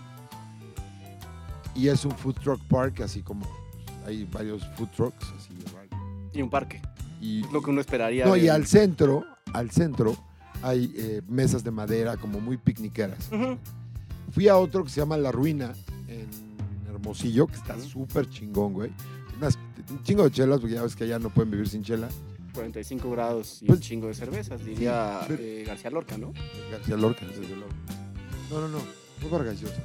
[1.74, 3.46] y es un food truck park, así como
[4.06, 5.26] hay varios food trucks.
[5.38, 5.54] Así,
[6.32, 6.80] Y un parque.
[7.20, 8.26] y, Es lo que uno esperaría.
[8.26, 9.24] no, de- y al centro,
[9.54, 10.16] al centro
[10.62, 13.30] hay eh, mesas de madera como muy picniqueras.
[14.32, 15.72] Fui a otro que se llama La Ruina
[16.08, 16.26] en
[16.96, 18.90] Hermosillo, que está súper chingón, güey.
[19.38, 19.58] Unas-
[19.90, 22.08] un chingo de chelas, porque ya ves que allá no pueden vivir sin chela.
[22.54, 26.32] 45 grados y Pues- un chingo de cervezas, diría pero- eh, García Lorca, ¿no?
[26.70, 27.68] García Lorca, desde luego.
[28.50, 28.78] No, no, no,
[29.22, 29.82] no Vargas Llosa.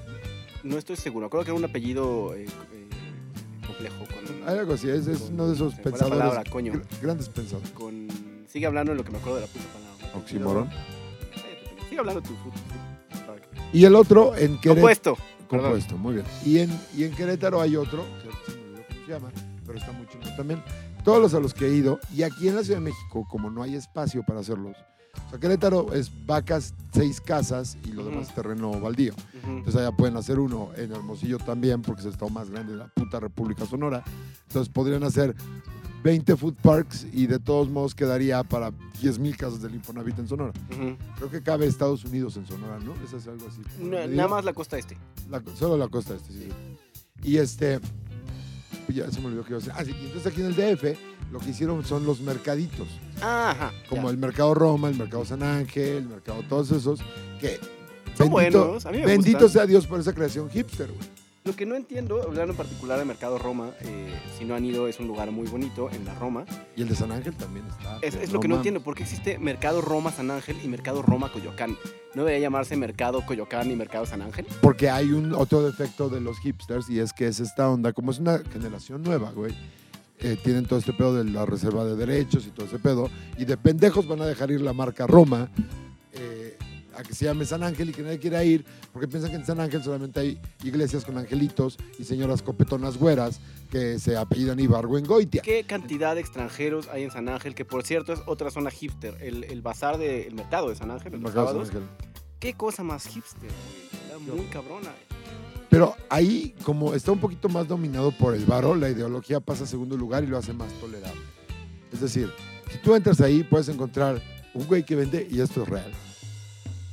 [0.64, 1.30] No estoy seguro.
[1.30, 2.88] Creo que era un apellido eh, eh,
[3.66, 4.05] complejo.
[4.05, 6.74] Con, Hay algo así, es, es con- uno de esos fue pensadores, palabra, coño.
[6.74, 7.72] gr- grandes pensadores.
[7.72, 8.07] Con,
[8.47, 10.18] sigue hablando en lo que me acuerdo de la puta palabra.
[10.18, 10.70] Oxímoron.
[11.89, 13.43] Sigue hablando tu food, food park.
[13.74, 14.76] Y el otro en Querétaro.
[14.76, 15.18] Compuesto.
[15.60, 16.26] Compuesto, muy bien.
[16.45, 19.30] Y en, y en Querétaro hay otro, que se me olvidó cómo se llama,
[19.66, 20.64] pero está muy chingón también.
[21.04, 23.49] Todos los a los que he ido, y aquí en la Ciudad de México, como
[23.49, 24.78] no hay espacio para hacerlos,
[25.28, 28.12] o sea, Querétaro es vacas, seis casas y lo Ujú.
[28.12, 29.14] demás terreno baldío.
[29.43, 32.78] Entonces allá pueden hacer uno en Hermosillo también, porque es el estado más grande de
[32.80, 34.04] la puta República Sonora.
[34.47, 35.36] Entonces podrían hacer
[36.04, 40.52] 20 food parks y de todos modos quedaría para 10.000 casas del Infonavit en Sonora.
[41.18, 42.93] Creo que cabe Estados Unidos en Sonora, ¿no?
[43.06, 43.62] Eso es algo así.
[43.80, 44.97] No, nada más la costa este.
[45.30, 46.49] La- solo la costa este, sí.
[46.49, 47.30] sí.
[47.30, 47.80] Y este,
[48.88, 49.74] ya se me olvidó que iba a decir.
[49.76, 50.97] Ah, sí, entonces aquí en el DF
[51.32, 52.88] lo que hicieron son los mercaditos,
[53.22, 53.72] Ajá.
[53.88, 54.10] como ya.
[54.10, 56.99] el Mercado Roma, el Mercado San Ángel, el Mercado todos esos,
[57.39, 57.58] que
[58.18, 59.49] Son bendito, buenos, a mí me bendito gustan.
[59.54, 61.20] sea Dios por esa creación hipster, güey.
[61.44, 64.88] Lo que no entiendo, hablando en particular de Mercado Roma, eh, si no han ido,
[64.88, 66.46] es un lugar muy bonito en la Roma.
[66.76, 67.98] Y el de San Ángel también está.
[68.04, 71.32] Es, lo que no entiendo, ¿por qué existe Mercado Roma San Ángel y Mercado Roma
[71.32, 71.76] Coyoacán?
[72.14, 74.46] ¿No debería llamarse Mercado Coyoacán y Mercado San Ángel?
[74.62, 78.12] Porque hay un otro defecto de los hipsters y es que es esta onda, como
[78.12, 79.56] es una generación nueva, güey.
[80.20, 83.10] eh, tienen todo este pedo de la reserva de derechos y todo ese pedo.
[83.39, 85.50] Y de pendejos van a dejar ir la marca Roma.
[86.14, 86.56] eh,
[86.96, 89.46] a que se llame San Ángel y que nadie quiera ir porque piensan que en
[89.46, 93.39] San Ángel solamente hay iglesias con angelitos y señoras copetonas güeras
[93.70, 95.42] que se apellidan Ibargüengoitia.
[95.42, 97.56] ¿Qué cantidad de extranjeros hay en San Ángel?
[97.56, 99.18] Que por cierto es otra zona hipster.
[99.22, 101.78] El, el bazar del mercado de San Ángel, El mercado de San.
[101.78, 101.89] Ángel.
[102.39, 104.22] ¿Qué cosa más hipster, güey?
[104.24, 104.89] Está muy cabrona.
[105.70, 109.68] Pero ahí, como está un poquito más dominado por el varo, la ideología pasa a
[109.68, 111.22] segundo lugar y lo hace más tolerable.
[111.94, 112.30] Es decir,
[112.70, 114.22] si tú entras ahí, puedes encontrar
[114.54, 115.92] un güey que vende, y esto es real,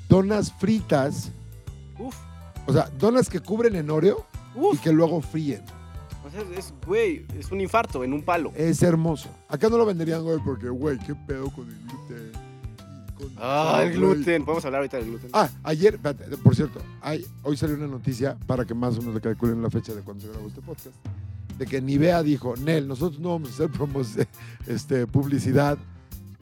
[0.09, 1.31] donas fritas,
[1.99, 2.15] Uf,
[2.67, 4.25] o sea, donas que cubren en Oreo
[4.73, 5.63] y que luego fríen.
[6.27, 8.53] O sea, es, güey, es un infarto en un palo.
[8.55, 9.29] Es hermoso.
[9.49, 12.33] Acá no lo venderían, güey, porque, güey, qué pedo con el gluten.
[13.17, 14.45] con- Ah, el gluten.
[14.45, 15.31] Podemos hablar ahorita del gluten.
[15.33, 19.15] Ah, ayer, espérate, por cierto, hay- hoy salió una noticia para que más o menos
[19.17, 20.95] le calculen la fecha de cuando se grabó este podcast,
[21.59, 24.11] de que Nivea dijo, Nel, nosotros no vamos a hacer promos,
[24.67, 25.79] este, publicidad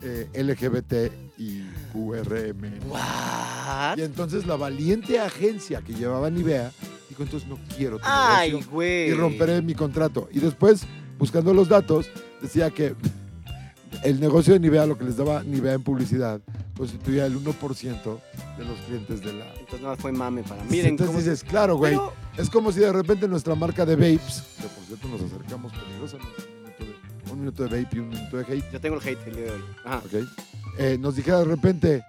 [0.01, 1.61] eh, LGBT y
[1.93, 2.89] QRM.
[2.89, 3.97] What?
[3.97, 6.71] Y entonces la valiente agencia que llevaba Nivea
[7.09, 9.09] dijo, entonces no quiero tu Ay, negocio güey.
[9.09, 10.29] y romperé mi contrato.
[10.31, 10.81] Y después,
[11.17, 12.09] buscando los datos,
[12.41, 12.95] decía que
[14.03, 16.41] el negocio de Nivea, lo que les daba Nivea en publicidad,
[16.77, 18.19] constituía el 1%
[18.57, 19.51] de los clientes de la...
[19.55, 20.63] Entonces más fue mame para.
[20.65, 24.43] Miren Entonces dices, claro, güey, Pero- es como si de repente nuestra marca de vapes,
[24.61, 26.56] que por cierto nos acercamos peligrosamente
[27.37, 29.45] un minuto de, vape y un minuto de hate, Yo tengo el hate el día
[29.45, 29.63] de hoy.
[29.85, 29.97] Ajá.
[29.99, 30.13] ¿ok?
[30.79, 32.03] Eh, nos dijera de repente,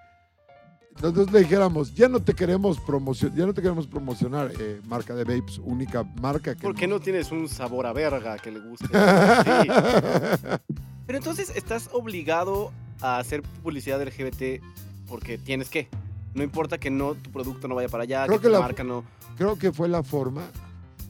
[1.01, 5.15] nosotros le dijéramos, ya no te queremos promocionar, ya no te queremos promocionar eh, marca
[5.15, 8.59] de vapes, única marca que ¿Por qué no tienes un sabor a verga que le
[8.59, 8.87] guste?
[8.87, 8.93] Sí.
[11.05, 12.71] Pero entonces estás obligado
[13.01, 14.61] a hacer publicidad LGBT
[15.07, 15.87] porque tienes que.
[16.35, 18.59] No importa que no tu producto no vaya para allá, Creo que, que tu la-
[18.59, 19.03] marca no.
[19.37, 20.43] Creo que fue la forma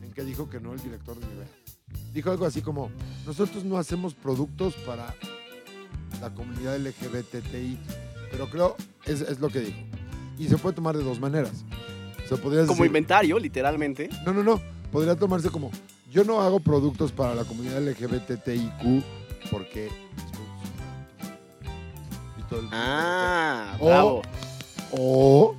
[0.01, 1.47] en que dijo que no el director de Nivea.
[2.13, 2.89] Dijo algo así como,
[3.25, 5.13] nosotros no hacemos productos para
[6.21, 7.77] la comunidad LGBTI,
[8.31, 8.75] pero creo,
[9.05, 9.77] es, es lo que dijo.
[10.37, 11.63] Y se puede tomar de dos maneras.
[12.27, 14.09] Se podría Como decir, inventario, literalmente.
[14.25, 14.61] no, no, no,
[14.91, 15.71] podría tomarse como,
[16.11, 19.03] yo no hago productos para la comunidad LGBTIQ
[19.51, 19.89] porque...
[22.37, 24.21] Y todo el- Ah, O- bravo.
[24.91, 25.55] O,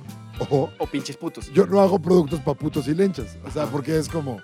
[0.49, 1.51] o, O pinches putos.
[1.53, 3.37] yo no hago productos para putos y lenchas.
[3.45, 3.71] O sea, Ajá.
[3.71, 4.41] porque es como.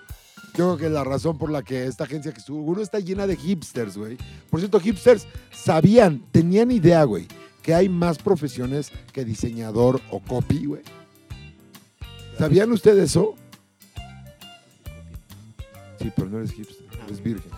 [0.58, 3.36] Yo creo que la razón por la que esta agencia que seguro está llena de
[3.36, 4.18] hipsters, güey.
[4.50, 7.28] Por cierto, hipsters sabían, tenían idea, güey,
[7.62, 10.82] que hay más profesiones que diseñador o copy, güey.
[12.40, 13.36] ¿Sabían ustedes eso?
[16.00, 17.52] Sí, pero no eres hipster, Ah, eres virgen.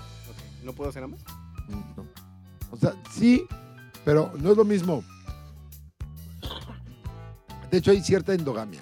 [0.63, 1.21] ¿No puedo hacer ambas?
[1.69, 2.05] Mm, No.
[2.71, 3.45] O sea, sí,
[4.03, 5.03] pero no es lo mismo.
[7.71, 8.81] De hecho, hay cierta endogamia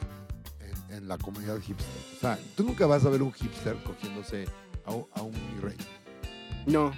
[0.89, 1.87] en, la comunidad hipster.
[2.15, 4.45] O sea, tú nunca vas a ver un hipster cogiéndose
[4.85, 5.77] a, un- a un mi rey.
[6.65, 6.91] No.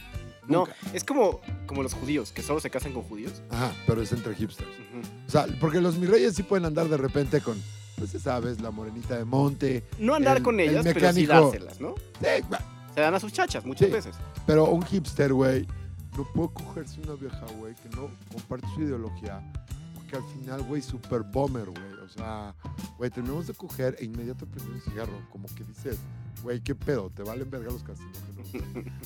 [0.47, 3.43] No, es como, como los judíos, que solo se casan con judíos.
[3.51, 4.67] Ajá, pero es entre hipsters.
[5.27, 7.61] O sea, porque los mi reyes sí pueden andar de repente con,
[7.97, 9.83] pues ya sabes, la morenita de monte.
[9.99, 11.93] No andar El- con el ellas, pero sí dárselas, ¿no?
[12.19, 12.43] Sí,
[12.95, 13.93] Se dan a sus chachas muchas Sí.
[13.93, 14.15] veces.
[14.47, 15.67] Pero un hipster, güey,
[16.17, 19.43] no puede cogerse una vieja, güey, que no comparte su ideología.
[19.93, 21.93] Porque al final, güey, super bomber, güey.
[22.03, 22.55] O sea,
[22.99, 25.13] güey, terminamos de coger e inmediato prender un cigarro.
[25.31, 25.97] Como que dices,
[26.43, 27.09] güey, ¿qué pedo?
[27.09, 28.49] ¿Te valen verga los carcinógenos?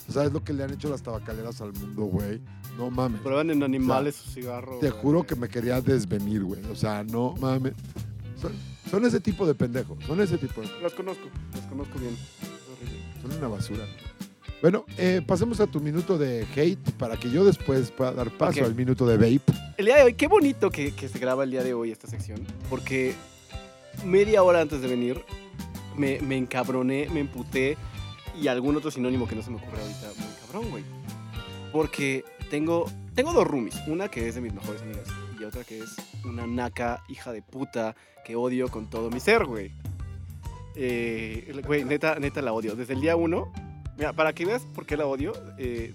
[0.10, 2.42] ¿Sabes lo que le han hecho las tabacaleras al mundo, güey?
[2.76, 3.22] No mames.
[3.22, 4.80] Prueban en animales su cigarro.
[4.80, 5.02] Te güey.
[5.02, 6.60] juro que me quería desvenir, güey.
[6.72, 7.74] O sea, no mames.
[8.42, 8.52] Son,
[8.90, 10.04] son ese tipo de pendejos.
[10.06, 12.14] Son ese tipo de Los conozco, los conozco bien.
[12.14, 13.22] Es.
[13.22, 13.86] Son una basura.
[14.60, 18.66] Bueno, eh, pasemos a tu minuto de hate para que yo después pueda dar paso
[18.66, 19.54] al minuto de vape.
[19.78, 22.08] El día de hoy, qué bonito que, que se graba el día de hoy esta
[22.08, 22.40] sección,
[22.70, 23.14] porque
[24.06, 25.24] media hora antes de venir
[25.96, 27.78] me, me encabroné, me emputé
[28.40, 30.84] y algún otro sinónimo que no se me ocurre ahorita, muy cabrón, güey.
[31.72, 32.86] Porque tengo,
[33.16, 35.08] tengo dos roomies, una que es de mis mejores amigas
[35.40, 39.46] y otra que es una naca hija de puta que odio con todo mi ser,
[39.46, 39.72] güey.
[40.76, 42.76] Eh, güey, neta, neta la odio.
[42.76, 43.52] Desde el día uno,
[43.98, 45.94] mira, para que veas por qué la odio, eh,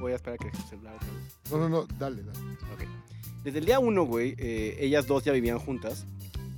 [0.00, 0.96] voy a esperar a que el celular.
[1.50, 2.38] No, no, no, dale, dale.
[2.74, 2.84] Ok.
[3.44, 6.04] Desde el día uno, güey, eh, ellas dos ya vivían juntas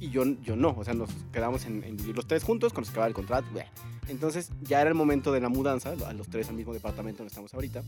[0.00, 0.74] y yo, yo no.
[0.76, 3.46] O sea, nos quedamos en, en vivir los tres juntos cuando se acababa el contrato.
[3.52, 3.66] bleh.
[4.08, 7.28] Entonces ya era el momento de la mudanza, a los tres al mismo departamento donde
[7.28, 7.82] estamos ahorita.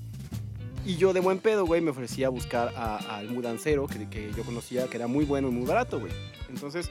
[0.84, 4.88] Y yo de buen pedo, güey, me ofrecía buscar al mudancero que, que yo conocía,
[4.88, 6.12] que era muy bueno y muy barato, güey.
[6.48, 6.90] Entonces,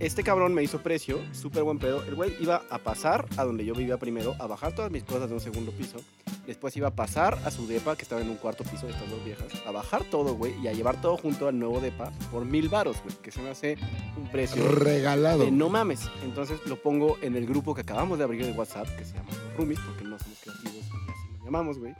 [0.00, 2.02] este cabrón me hizo precio, súper buen pedo.
[2.04, 5.28] El güey iba a pasar a donde yo vivía primero, a bajar todas mis cosas
[5.28, 5.98] de un segundo piso.
[6.46, 9.08] Después iba a pasar a su depa, que estaba en un cuarto piso de estas
[9.08, 12.44] dos viejas, a bajar todo, güey, y a llevar todo junto al nuevo depa por
[12.44, 13.78] mil varos, güey, que se me hace
[14.16, 15.44] un precio Regalado.
[15.44, 16.02] de no mames.
[16.22, 19.30] Entonces lo pongo en el grupo que acabamos de abrir de WhatsApp, que se llama
[19.56, 21.94] Roomies, porque no somos creativos y así nos llamamos, güey.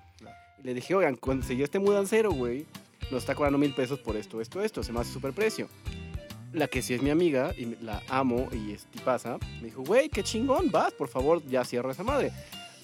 [0.62, 2.66] Y le dije, oigan, conseguí este mudancero, güey,
[3.10, 5.68] nos está cobrando mil pesos por esto, esto, esto, se me hace súper precio.
[6.52, 10.08] la que sí es mi amiga y la amo y es tipaza, me dijo, güey,
[10.08, 12.30] qué chingón, vas, por favor, ya cierra esa madre.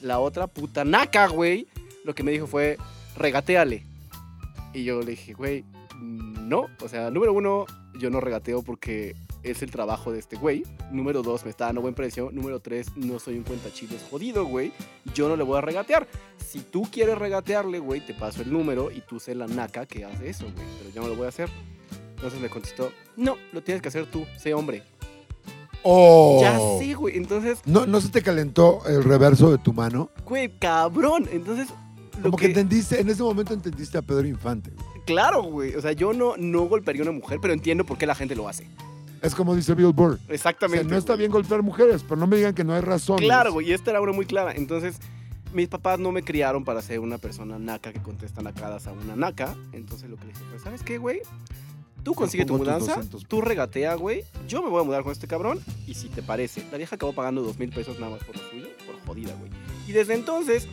[0.01, 1.67] La otra puta naca, güey,
[2.05, 2.79] lo que me dijo fue,
[3.17, 3.85] regateale.
[4.73, 5.65] Y yo le dije, güey,
[6.01, 6.67] no.
[6.83, 7.67] O sea, número uno,
[7.99, 10.65] yo no regateo porque es el trabajo de este güey.
[10.91, 12.31] Número dos, me está dando buen precio.
[12.33, 14.73] Número tres, no soy un cuentachiles jodido, güey.
[15.15, 16.07] Yo no le voy a regatear.
[16.39, 20.05] Si tú quieres regatearle, güey, te paso el número y tú sé la naca que
[20.05, 20.67] hace eso, güey.
[20.79, 21.49] Pero yo no lo voy a hacer.
[22.17, 24.83] Entonces me contestó, no, lo tienes que hacer tú, sé hombre.
[25.83, 26.39] ¡Oh!
[26.43, 27.17] Ya sé, güey.
[27.17, 30.11] Entonces, ¿No, ¿No se te calentó el reverso de tu mano?
[30.27, 31.29] güey, cabrón.
[31.33, 31.69] Entonces,
[32.23, 32.43] Como que...
[32.45, 34.71] que, entendiste, en ese momento entendiste a Pedro Infante.
[34.71, 35.05] güey.
[35.07, 35.75] claro, güey.
[35.75, 38.35] O sea, yo no, no golpearía a una mujer, pero entiendo por qué la gente
[38.37, 38.67] lo hace.
[39.23, 40.13] Es como dice Bill Burr.
[40.15, 40.85] O sea, Exactamente.
[40.85, 41.19] no está güey.
[41.21, 43.19] bien golpear mujeres, pero no me digan que no hay razón.
[43.19, 44.53] Claro, güey, y esta era una muy clara.
[44.55, 44.97] Entonces,
[45.53, 49.17] mis papás no me criaron para ser una persona naca que contesta nacadas a una
[49.17, 49.55] naca.
[49.73, 51.21] Entonces, lo que le dije fue, ¿sabes qué, güey?
[52.03, 54.25] Tú consigue tu mudanza, 200 tú regatea, güey.
[54.49, 55.61] Yo me voy a mudar con este cabrón.
[55.87, 58.43] Y si te parece, la vieja acabó pagando dos mil pesos nada más por lo
[58.51, 59.51] suyo, por jodida, güey.
[59.87, 60.67] Y desde entonces,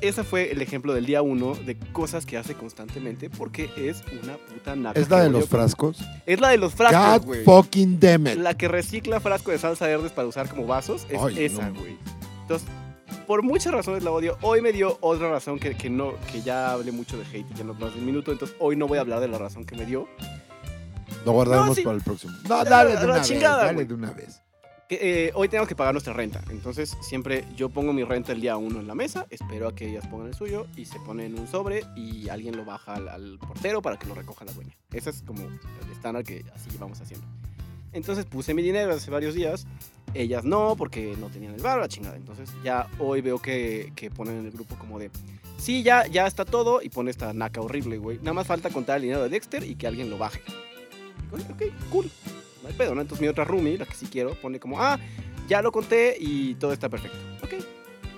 [0.00, 4.36] ese fue el ejemplo del día uno de cosas que hace constantemente porque es una
[4.36, 5.00] puta naca.
[5.00, 5.98] Es la de los frascos.
[6.26, 7.44] Es la de los frascos, God güey.
[7.44, 8.34] fucking damn it.
[8.36, 11.80] La que recicla frasco de salsa verdes para usar como vasos es Ay, esa, no.
[11.80, 11.96] güey.
[12.42, 12.68] Entonces,
[13.26, 14.36] por muchas razones la odio.
[14.42, 17.54] Hoy me dio otra razón que, que no, que ya hablé mucho de hate y
[17.54, 18.32] ya no más de un minuto.
[18.32, 20.06] Entonces, hoy no voy a hablar de la razón que me dio.
[21.26, 21.82] Lo guardaremos No, sí.
[21.82, 22.32] para el próximo.
[22.48, 23.72] No, dale de una chingada, vez.
[23.74, 24.40] Dale de una vez.
[24.88, 26.40] Que, eh, hoy tenemos que pagar nuestra renta.
[26.48, 29.26] Entonces, siempre yo pongo mi renta el día uno en la mesa.
[29.30, 32.56] Espero a que ellas pongan el suyo y se pone en un sobre y alguien
[32.56, 34.76] lo baja al, al portero para que lo recoja la dueña.
[34.92, 37.26] Ese es como el estándar que así llevamos haciendo.
[37.92, 39.66] Entonces puse mi dinero hace varios días.
[40.14, 42.14] Ellas no, porque no tenían el bar, la chingada.
[42.14, 45.10] Entonces ya hoy veo que, que ponen en el grupo como de...
[45.58, 46.80] Sí, ya, ya está todo.
[46.80, 48.18] Y pone esta naca horrible, güey.
[48.18, 50.40] Nada más falta contar el dinero de Dexter y que alguien lo baje.
[51.32, 52.10] Ok, cool.
[52.62, 53.00] No hay pedo, ¿no?
[53.00, 54.80] Entonces mi otra roomie, la que sí quiero, pone como...
[54.80, 54.98] Ah,
[55.48, 57.16] ya lo conté y todo está perfecto.
[57.42, 57.54] Ok,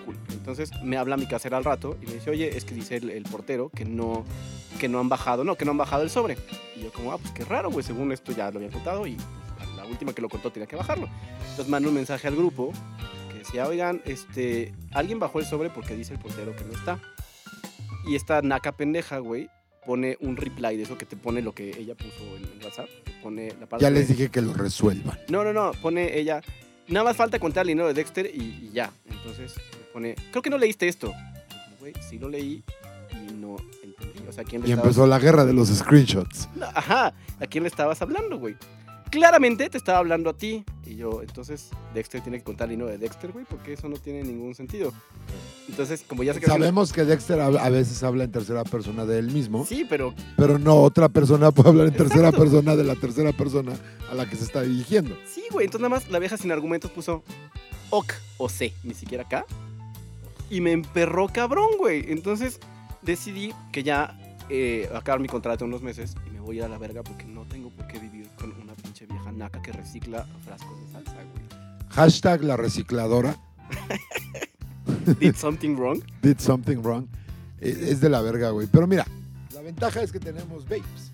[0.05, 0.17] cool.
[0.31, 3.11] Entonces me habla mi casera al rato y me dice, oye, es que dice el,
[3.11, 4.25] el portero que no,
[4.79, 6.39] que no han bajado, no, que no han bajado el sobre.
[6.77, 9.17] Y yo como, ah, pues qué raro, güey, según esto ya lo habían contado y
[9.57, 11.09] pues, la última que lo contó tenía que bajarlo.
[11.41, 12.73] Entonces mando un mensaje al grupo
[13.31, 16.99] que decía, oigan, este, alguien bajó el sobre porque dice el portero que no está.
[18.07, 19.51] Y esta naca pendeja, güey,
[19.89, 22.89] pone un reply de eso que te pone lo que ella puso en, WhatsApp.
[23.22, 25.18] Pone la parte Ya les dije que lo resuelvan.
[25.30, 26.43] no, no, no, pone ella.
[26.89, 28.93] Nada más falta contar el dinero de Dexter y, y ya.
[29.11, 30.14] Entonces me pone.
[30.30, 31.14] Creo que no leíste esto.
[31.80, 32.62] Güey, sí lo leí
[33.12, 34.28] y no entendí.
[34.28, 36.51] O sea, ¿a quién le Y estabas- empezó la guerra de los screenshots.
[36.55, 38.57] No, Ajá, ¿a quién le estabas hablando, güey?
[39.11, 40.65] Claramente te estaba hablando a ti.
[40.87, 43.97] Y yo, entonces, Dexter tiene que contar el dinero de Dexter, güey, porque eso no
[43.97, 44.93] tiene ningún sentido.
[45.69, 46.47] Entonces, como ya que.
[46.47, 50.15] Sabemos que Dexter a a veces habla en tercera persona de él mismo, Sí, pero
[50.37, 53.73] pero no otra persona puede hablar en tercera persona de la tercera persona
[54.11, 55.17] a la que se está dirigiendo.
[55.27, 55.67] Sí, güey.
[55.67, 57.23] Entonces nada más la vieja sin argumentos puso
[57.91, 59.45] ok o C, ni siquiera K.
[60.51, 62.05] Y me emperró cabrón, güey.
[62.09, 62.59] Entonces
[63.03, 66.65] decidí que ya eh, acabar mi contrato en unos meses y me voy a ir
[66.65, 67.58] a la verga porque no tengo
[69.33, 71.89] naca que recicla frascos de salsa, güey.
[71.91, 73.37] Hashtag la recicladora.
[75.20, 76.03] Did something wrong.
[76.22, 77.07] Did something wrong.
[77.61, 78.66] Eh, Es de la verga, güey.
[78.70, 79.07] Pero mira,
[79.55, 81.12] la ventaja es que tenemos vapes.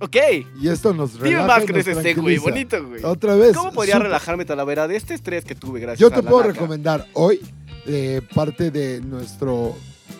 [0.00, 0.16] Ok.
[0.60, 2.38] Y esto nos Dime relaja más y con nos ese güey.
[2.38, 3.04] Bonito, güey.
[3.04, 3.56] Otra vez.
[3.56, 6.30] ¿Cómo podría súper- relajarme Talavera de este estrés que tuve gracias Yo a te la
[6.30, 6.52] puedo naca?
[6.54, 7.40] recomendar hoy
[7.86, 9.76] eh, parte de nuestro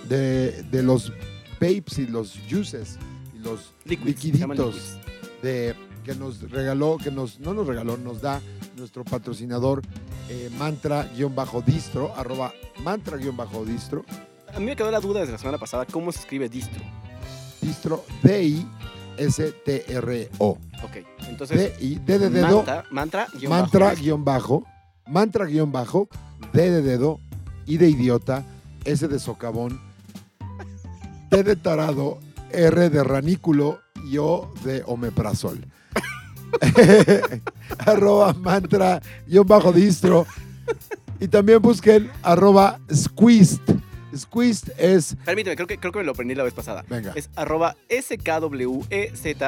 [0.09, 1.13] de, de los
[1.61, 2.99] vapes y los juices
[3.35, 4.99] y los Liquids, liquiditos
[5.43, 5.75] de
[6.05, 8.41] que nos regaló, que nos no nos regaló, nos da
[8.77, 9.83] nuestro patrocinador
[10.29, 14.05] eh, mantra-distro, arroba mantra-distro,
[14.55, 16.83] A mí me quedó la duda desde la semana pasada cómo se escribe distro.
[17.61, 18.69] distro D-I-S-T-R-O.
[20.83, 20.97] Ok,
[21.29, 24.65] entonces D-I, D de dedo, mantra, mantra, guion bajo,
[25.07, 26.09] mantra guion bajo,
[26.53, 27.21] D de dedo,
[27.67, 28.45] I de idiota,
[28.85, 29.81] S de socavón,
[31.31, 32.19] T de tarado,
[32.51, 35.67] R de ranículo y O de omeprazol.
[37.79, 40.27] arroba mantra guion bajo distro.
[41.21, 43.61] Y también busquen arroba squeezed.
[44.17, 46.85] Squeezed es, Permíteme, creo que, creo que me lo aprendí la vez pasada.
[46.89, 49.43] venga, Es arroba SKWEZED.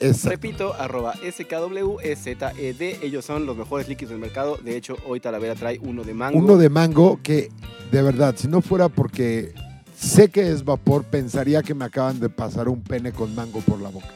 [0.00, 2.80] es Repito, arroba SKWEZED.
[3.02, 4.56] Ellos son los mejores líquidos del mercado.
[4.56, 6.38] De hecho, hoy Talavera trae uno de mango.
[6.38, 7.50] uno de mango que,
[7.92, 9.52] de verdad, si no fuera porque
[9.96, 13.80] sé que es vapor, pensaría que me acaban de pasar un pene con mango por
[13.80, 14.08] la boca.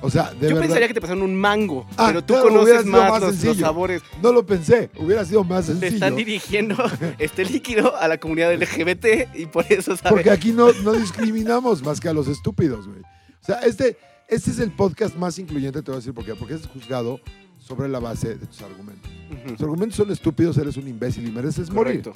[0.00, 2.48] O sea, de Yo verdad, pensaría que te pasaron un mango, Ah, pero tú claro,
[2.48, 4.02] conoces más, más los, sabores.
[4.22, 5.94] no lo pensé, hubiera sido más Te sencillo.
[5.94, 6.76] están dirigiendo
[7.18, 10.12] este líquido a la comunidad LGBT y por eso sabes.
[10.12, 13.00] Porque aquí no, no discriminamos más que a los estúpidos, güey.
[13.00, 13.96] O sea, este,
[14.28, 16.34] Este es el podcast más incluyente, te voy a decir por qué.
[16.34, 17.20] Porque es juzgado
[17.58, 19.10] sobre la base de tus argumentos.
[19.46, 22.02] Tus argumentos son estúpidos, eres un imbécil y mereces morir.
[22.02, 22.12] Correcto.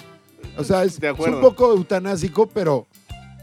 [0.56, 2.86] O sea, es, un poco eutanásico, pero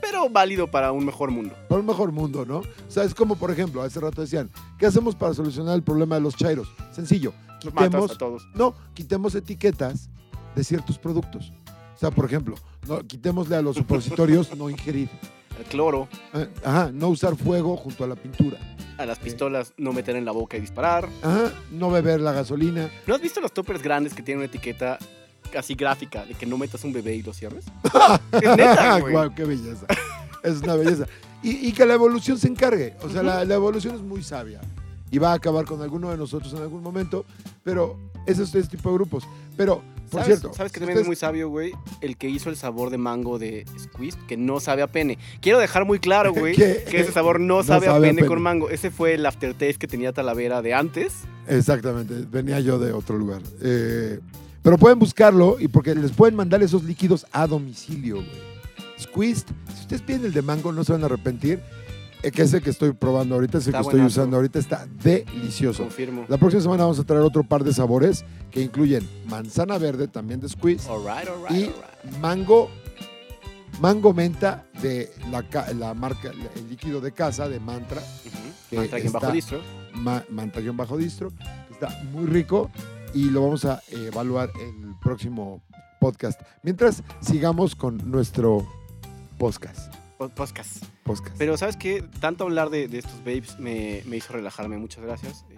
[0.06, 1.56] Pero válido para un mejor mundo.
[1.68, 2.60] para un mejor mundo, ¿no?
[2.60, 6.16] O sea, es como, por ejemplo, hace rato decían, ¿qué hacemos para solucionar el problema
[6.16, 6.68] de los chairos?
[6.92, 8.48] Sencillo, quitemos, a todos.
[8.54, 10.10] no, quitemos etiquetas
[10.56, 11.52] de ciertos productos.
[11.96, 12.56] O sea, por ejemplo,
[12.88, 15.10] no, quitémosle a los supositorios no ingerir.
[15.58, 18.58] El cloro, Eh, Ajá, no usar fuego junto a la pintura.
[18.98, 21.08] a las pistolas no meter en la boca y disparar.
[21.24, 22.90] Ajá, no beber la gasolina.
[23.08, 24.98] ¿No has visto los toppers grandes que tienen una etiqueta
[25.58, 27.66] así gráfica de que no metas un bebé y lo cierres?
[28.32, 29.14] es neta, güey.
[29.14, 29.86] Guau, qué belleza.
[30.44, 31.06] Es una belleza.
[31.44, 32.96] Y, y que la evolución se encargue.
[33.02, 34.62] O sea, la, la evolución es muy sabia.
[35.12, 37.26] Y va a acabar con alguno de nosotros en algún momento.
[37.64, 39.28] Pero ese es este tipo de grupos.
[39.56, 40.54] Pero, por ¿Sabes, cierto.
[40.56, 41.72] ¿Sabes que también es ustedes- muy sabio, güey?
[42.02, 45.18] El que hizo el sabor de mango de Squeeze, que no sabe a pene.
[45.42, 48.02] Quiero dejar muy claro, güey, Que- que ese sabor no, no sabe, sabe a a
[48.02, 48.28] pene, pene.
[48.28, 48.70] con mango.
[48.70, 51.14] Ese fue el aftertaste que tenía Talavera de antes.
[51.48, 52.14] Exactamente.
[52.30, 53.42] Venía yo de otro lugar.
[53.62, 54.20] Eh,
[54.66, 58.28] pero pueden buscarlo y porque les pueden mandar esos líquidos a domicilio, güey.
[59.00, 59.46] Squeezed.
[59.76, 61.62] Si ustedes piden el de mango, no se van a arrepentir.
[62.24, 64.22] Eh, que es el que estoy probando ahorita, es el Está que estoy buenazo.
[64.22, 64.58] usando ahorita.
[64.58, 65.84] Está delicioso.
[65.84, 66.26] Confirmo.
[66.28, 70.40] La próxima semana vamos a traer otro par de sabores que incluyen manzana verde, también
[70.40, 72.20] de squeeze, Alright, alright, y alright.
[72.20, 72.72] mango,
[73.80, 75.46] mango menta de la,
[75.76, 78.38] la marca, el líquido de casa de Mantra, Ujú.
[78.72, 79.62] que Mantra está- bajo distro.
[79.94, 81.30] ma, Mantra-guión bajo distro,
[81.68, 82.72] que está muy rico
[83.16, 85.64] y lo vamos a eh, evaluar en el próximo
[86.00, 86.40] podcast.
[86.62, 88.68] Mientras sigamos con nuestro
[89.40, 89.92] podcast.
[90.18, 90.84] Po- Podcast.
[91.04, 91.36] podcast.
[91.38, 92.04] Pero, ¿sabes qué?
[92.20, 94.78] Tanto hablar de, de estos babes me, me hizo relajarme.
[94.78, 95.46] Muchas gracias.
[95.50, 95.56] Eh,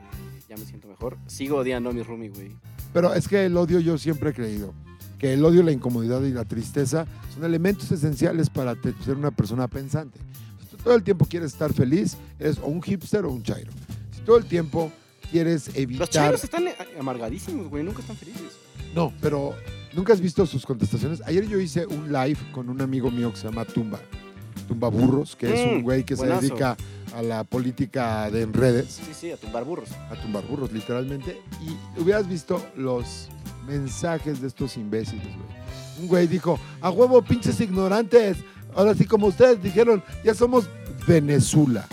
[0.47, 1.17] ya me siento mejor.
[1.27, 2.55] Sigo odiando a mi roomie, güey.
[2.93, 4.73] Pero es que el odio yo siempre he creído
[5.19, 9.67] que el odio, la incomodidad y la tristeza son elementos esenciales para ser una persona
[9.67, 10.19] pensante.
[10.61, 13.71] Si tú todo el tiempo quieres estar feliz, eres o un hipster o un chairo.
[14.11, 14.91] Si todo el tiempo
[15.31, 16.09] quieres Los evitar...
[16.09, 17.83] chairos están eh, amargadísimos, güey.
[17.83, 18.53] Nunca están felices.
[18.95, 19.53] No, pero
[19.93, 21.21] nunca has visto sus contestaciones.
[21.25, 23.99] Ayer yo hice un live con un amigo mío que se llama Tumba.
[24.67, 26.41] Tumba Burros, que es un Mm, güey que buenazo.
[26.41, 26.75] se dedica
[27.15, 29.89] a la política de en redes, Sí, sí, a tumbar burros.
[30.11, 31.41] a tumbar burros literalmente.
[31.61, 33.29] Y hubieras visto los
[33.65, 35.57] mensajes de estos imbéciles, güey.
[36.01, 38.37] Un güey dijo, a huevo, pinches ignorantes.
[38.75, 40.67] Ahora sí, como ustedes dijeron, ya somos
[41.07, 41.87] Venezuela.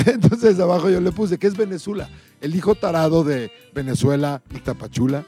[0.06, 2.08] Entonces abajo yo le puse, ¿qué es Venezuela?
[2.40, 5.24] El hijo tarado de Venezuela y Tapachula.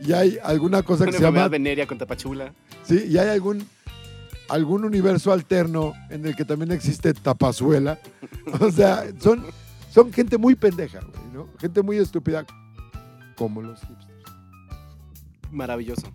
[0.00, 1.48] Y hay alguna cosa Una que se llama...
[1.48, 2.52] venérea con tapachula.
[2.84, 3.66] Sí, y hay algún,
[4.48, 7.98] algún universo alterno en el que también existe Tapazuela.
[8.60, 9.44] O sea, son,
[9.92, 11.48] son gente muy pendeja, güey, ¿no?
[11.58, 12.44] Gente muy estúpida,
[13.36, 14.22] como los hipsters.
[15.50, 16.06] Maravilloso.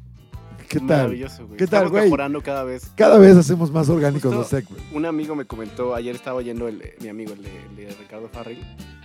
[0.72, 0.88] ¿Qué tal?
[0.88, 1.58] Maravilloso, güey.
[1.58, 2.04] ¿Qué tal, Estamos güey?
[2.06, 2.92] mejorando cada vez.
[2.96, 4.82] Cada vez hacemos más orgánicos Justo- los sec, güey.
[4.94, 8.30] Un amigo me comentó, ayer estaba oyendo el, mi amigo, el de, el de Ricardo
[8.30, 8.58] Farrell,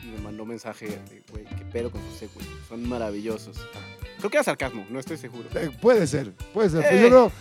[0.05, 2.47] y me mandó un mensaje de, güey, qué pedo con sus güey.
[2.69, 3.57] Son maravillosos.
[4.19, 5.49] Creo que era sarcasmo, no estoy seguro.
[5.55, 6.83] Eh, Puede ser, puede ser.
[6.89, 7.03] pero Eh.
[7.03, 7.33] yo creo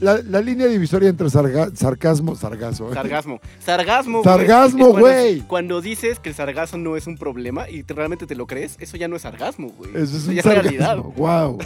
[0.00, 2.90] la, la línea divisoria entre sarga- sarcasmo, sargazo.
[2.90, 2.94] ¿eh?
[2.94, 3.40] Sargasmo.
[3.60, 4.24] Sargasmo, güey.
[4.38, 5.40] Sargasmo, Es cuando- güey.
[5.42, 8.76] Cuando dices que el sargazo no es un problema y te- realmente te lo crees,
[8.80, 9.90] eso ya no es sargasmo, güey.
[9.94, 10.86] Eso es un ya es realidad.
[10.96, 11.12] sargasmo.
[11.16, 11.58] Wow.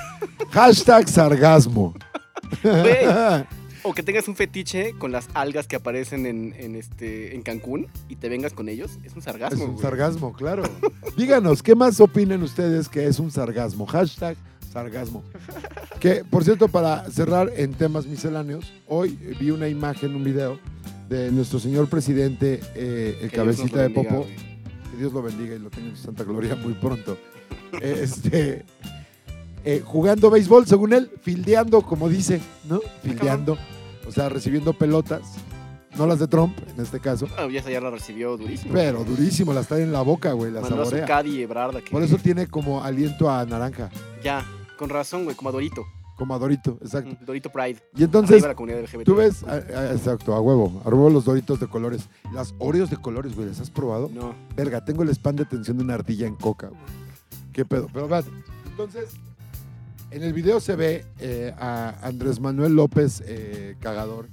[0.50, 1.94] Hashtag sargasmo.
[3.84, 7.86] O que tengas un fetiche con las algas que aparecen en, en este, en Cancún
[8.08, 9.82] y te vengas con ellos, es un Es sargasmo, un güey.
[9.82, 10.64] sargasmo, claro.
[11.16, 13.86] Díganos, ¿qué más opinan ustedes que es un sargasmo?
[13.86, 14.36] Hashtag
[14.72, 15.24] sargasmo.
[16.00, 20.58] Que, por cierto, para cerrar en temas misceláneos, hoy vi una imagen, un video
[21.08, 24.16] de nuestro señor presidente, eh, el Que cabecita de Popo.
[24.18, 24.36] güey.
[24.90, 27.16] Que Dios lo bendiga y lo tenga en su santa gloria muy pronto.
[27.80, 28.64] Este,
[29.64, 32.80] eh, jugando béisbol, según él, fildeando, como dice, ¿no?
[33.02, 33.56] Fildeando.
[34.06, 35.22] O sea, recibiendo pelotas.
[35.96, 37.26] No las de Trump, en este caso.
[37.36, 38.72] Ah, ya, ya la recibió durísimo.
[38.72, 41.20] Pero durísimo, las trae en la boca, güey, la Mandó a su saborea.
[41.42, 43.90] Ebrard a que- Por eso tiene como aliento a naranja,
[44.22, 44.44] Ya,
[44.78, 45.84] con razón, güey, como a Dorito.
[46.16, 47.10] como a Dorito, exacto.
[47.10, 47.78] Mm, Dorito Pride.
[47.94, 49.04] Y entonces, la comunidad LGBT.
[49.04, 52.08] tú ves, ah, ah, exacto, a huevo, a huevo los Doritos de colores.
[52.32, 54.10] Las Oreos de colores, güey, ¿las has probado?
[54.12, 54.34] No.
[54.56, 56.80] Verga, tengo el spam de tensión de una ardilla en coca, güey.
[57.52, 57.88] ¿Qué pedo?
[57.92, 58.22] Pero va,
[58.66, 59.10] entonces,
[60.10, 64.28] en el video se ve eh, a Andrés Manuel López eh, Cagador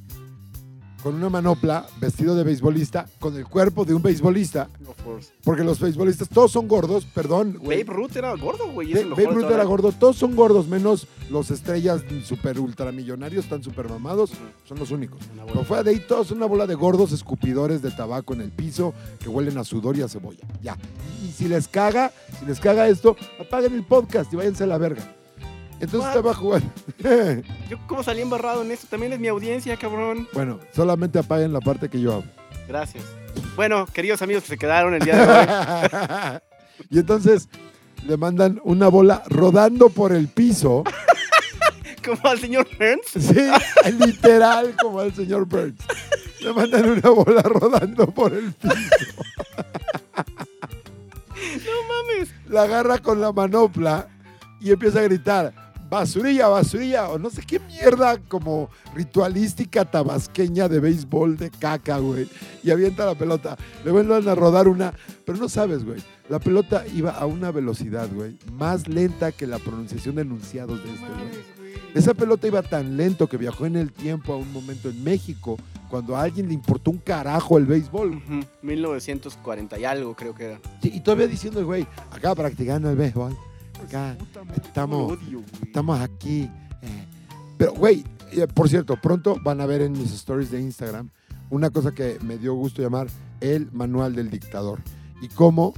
[1.06, 5.32] con una manopla, vestido de beisbolista, con el cuerpo de un beisbolista, Of course.
[5.44, 7.84] porque los beisbolistas todos son gordos, perdón, güey.
[7.84, 8.92] Babe Ruth era gordo, güey.
[8.92, 14.32] Babe Ruth era gordo, todos son gordos, menos los estrellas super ultramillonarios, están super mamados,
[14.68, 15.20] son los únicos.
[15.46, 18.50] Pero fuera de ahí, todos son una bola de gordos escupidores de tabaco en el
[18.50, 20.48] piso que huelen a sudor y a cebolla.
[20.64, 20.76] Ya.
[21.24, 24.80] Y si les caga, si les caga esto, apaguen el podcast y váyanse a la
[24.80, 25.15] verga.
[25.80, 26.10] Entonces What?
[26.10, 26.72] estaba jugando.
[27.70, 28.88] Yo cómo salí embarrado en eso.
[28.90, 30.28] También es mi audiencia, cabrón.
[30.34, 32.32] bueno, solamente apaguen la parte que yo hablo.
[32.68, 33.04] Gracias.
[33.56, 36.40] Bueno, queridos amigos que se quedaron el día de hoy.
[36.90, 37.50] y entonces
[38.08, 40.84] le mandan una bola rodando por el piso.
[42.06, 43.08] Como al señor Burns.
[43.20, 43.50] Sí,
[44.06, 45.80] literal como al señor Burns.
[46.40, 48.76] Le mandan una bola rodando por el piso.
[51.36, 52.30] No mames.
[52.48, 54.08] La agarra con la manopla
[54.62, 55.54] y empieza a gritar,
[55.90, 62.30] basurilla, basurilla, o no sé qué mierda como ritualística tabasqueña de béisbol de caca, güey.
[62.64, 63.58] Y avienta la pelota.
[63.84, 64.94] Le vuelven a rodar una,
[65.26, 66.02] pero no sabes, güey.
[66.30, 70.90] La pelota iba a una velocidad, güey, más lenta que la pronunciación de enunciados de
[70.90, 71.56] este, güey.
[71.94, 75.58] Esa pelota iba tan lento que viajó en el tiempo a un momento en México,
[75.90, 78.18] cuando a alguien le importó un carajo el béisbol.
[78.18, 80.60] Ujú, 1940 y algo creo que era.
[80.82, 83.38] Sí, y todavía diciendo güey, acá practicando el béisbol.
[83.84, 84.18] Acá
[84.56, 85.18] estamos,
[85.64, 86.50] estamos aquí.
[86.82, 87.06] eh.
[87.58, 91.10] Pero, güey, eh, por cierto, pronto van a ver en mis stories de Instagram
[91.50, 93.08] una cosa que me dio gusto llamar
[93.42, 94.82] el manual del dictador.
[95.22, 95.74] Y cómo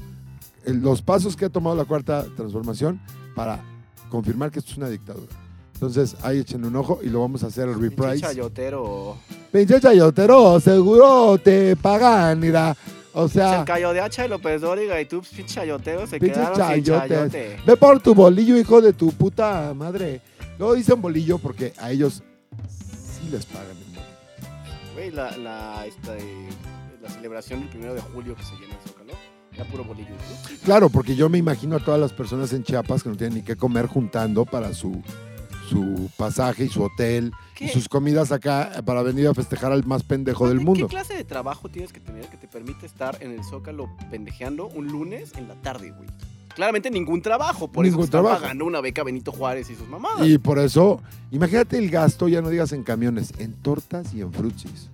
[0.65, 2.99] eh, los pasos que ha tomado la cuarta transformación
[3.35, 3.61] para
[4.09, 5.31] confirmar que esto es una dictadura.
[5.73, 8.21] Entonces, ahí echen un ojo y lo vamos a hacer el Pinche reprise.
[8.21, 9.17] chayotero.
[9.51, 12.75] Pinche chayotero, seguro te pagan, mira.
[13.19, 16.55] O sea, Se cayó de hacha de López Dóriga y tú, pinche chayotero, se quedaron
[16.55, 17.57] sin chayote.
[17.65, 20.21] ve por tu bolillo, hijo de tu puta madre.
[20.59, 22.21] Luego dicen bolillo porque a ellos
[22.69, 24.01] sí les pagan el bolillo.
[24.93, 26.13] Güey, la, la, esta,
[27.01, 29.13] la celebración del primero de julio que se llena el Zócalo,
[29.51, 30.09] era puro bolillo.
[30.11, 30.57] ¿no?
[30.63, 33.43] Claro, porque yo me imagino a todas las personas en Chiapas que no tienen ni
[33.43, 35.01] qué comer juntando para su,
[35.67, 37.69] su pasaje y su hotel y ¿Qué?
[37.69, 40.87] sus comidas acá para venir a festejar al más pendejo del ¿Qué mundo.
[40.87, 44.87] clase de trabajo tienes que tener que te permite estar en el Zócalo pendejeando un
[44.87, 46.07] lunes en la tarde, güey?
[46.55, 48.41] Claramente ningún trabajo, por eso Ningún están trabajo.
[48.41, 50.25] pagando una beca Benito Juárez y sus mamadas.
[50.27, 54.33] Y por eso, imagínate el gasto, ya no digas en camiones, en tortas y en
[54.33, 54.89] frutsis.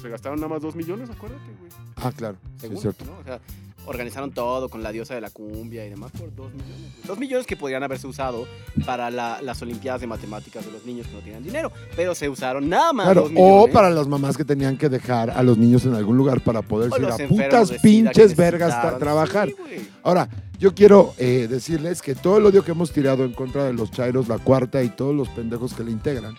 [0.00, 1.72] Se gastaron nada más dos millones, acuérdate, güey.
[1.96, 3.04] Ah, claro, sí, es cierto.
[3.06, 3.12] ¿no?
[3.18, 3.40] O sea,
[3.86, 6.92] organizaron todo con la diosa de la cumbia y demás por dos millones.
[7.06, 8.46] Dos millones que podrían haberse usado
[8.86, 12.28] para la- las Olimpiadas de Matemáticas de los niños que no tenían dinero, pero se
[12.28, 13.68] usaron nada más Claro, millones.
[13.68, 16.62] o para las mamás que tenían que dejar a los niños en algún lugar para
[16.62, 19.48] poder ir a putas pinches vergas a trabajar.
[19.48, 19.88] Sí.
[20.02, 20.28] Ahora,
[20.58, 23.90] yo quiero eh, decirles que todo el odio que hemos tirado en contra de los
[23.90, 26.34] chairos, la cuarta y todos los pendejos que le integran,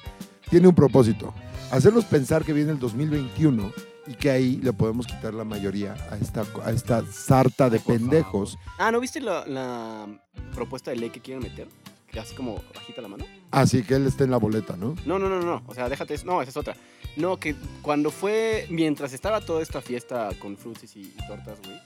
[0.49, 1.33] tiene un propósito.
[1.71, 3.71] Hacernos pensar que viene el 2021
[4.07, 8.57] y que ahí le podemos quitar la mayoría a esta, a esta sarta de pendejos.
[8.77, 10.07] Ah, ¿no viste la, la
[10.53, 11.67] propuesta de ley que quieren meter?
[12.11, 13.25] Que hace como bajita la mano.
[13.51, 14.95] Así que él esté en la boleta, ¿no?
[15.05, 15.63] No, no, no, no.
[15.67, 16.25] O sea, déjate eso.
[16.25, 16.75] No, esa es otra.
[17.17, 21.79] No, que cuando fue, mientras estaba toda esta fiesta con frutis y, y tortas, güey,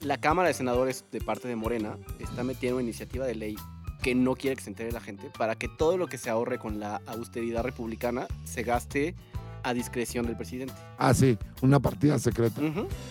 [0.00, 3.56] la Cámara de Senadores de parte de Morena está metiendo una iniciativa de ley
[4.02, 6.58] que no quiere que se entere la gente para que todo lo que se ahorre
[6.58, 9.14] con la austeridad republicana se gaste
[9.64, 10.74] a discreción del presidente.
[10.98, 12.60] Ah, sí, una partida secreta.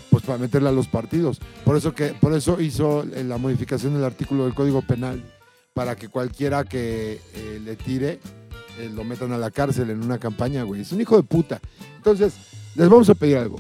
[0.10, 1.42] Pues para meterla a los partidos.
[1.66, 5.22] Por eso, que, por eso hizo eh, la modificación del artículo del Código Penal,
[5.74, 8.20] para que cualquiera que eh, le tire
[8.80, 10.82] eh, lo metan a la cárcel en una campaña, güey.
[10.82, 11.60] Es un hijo de puta.
[11.98, 12.36] Entonces,
[12.76, 13.60] les vamos a pedir algo.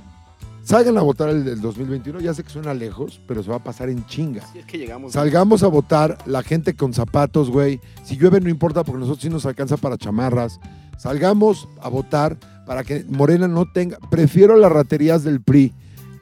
[0.64, 2.22] Salgan a votar el del 2021.
[2.22, 4.48] Ya sé que suena lejos, pero se va a pasar en chinga.
[4.52, 5.14] Si es que llegamos.
[5.14, 7.82] Salgamos a votar, la gente con zapatos, güey.
[8.04, 10.60] Si llueve no importa porque nosotros sí nos alcanza para chamarras.
[10.98, 13.98] Salgamos a votar para que Morena no tenga...
[14.10, 15.74] Prefiero las raterías del PRI.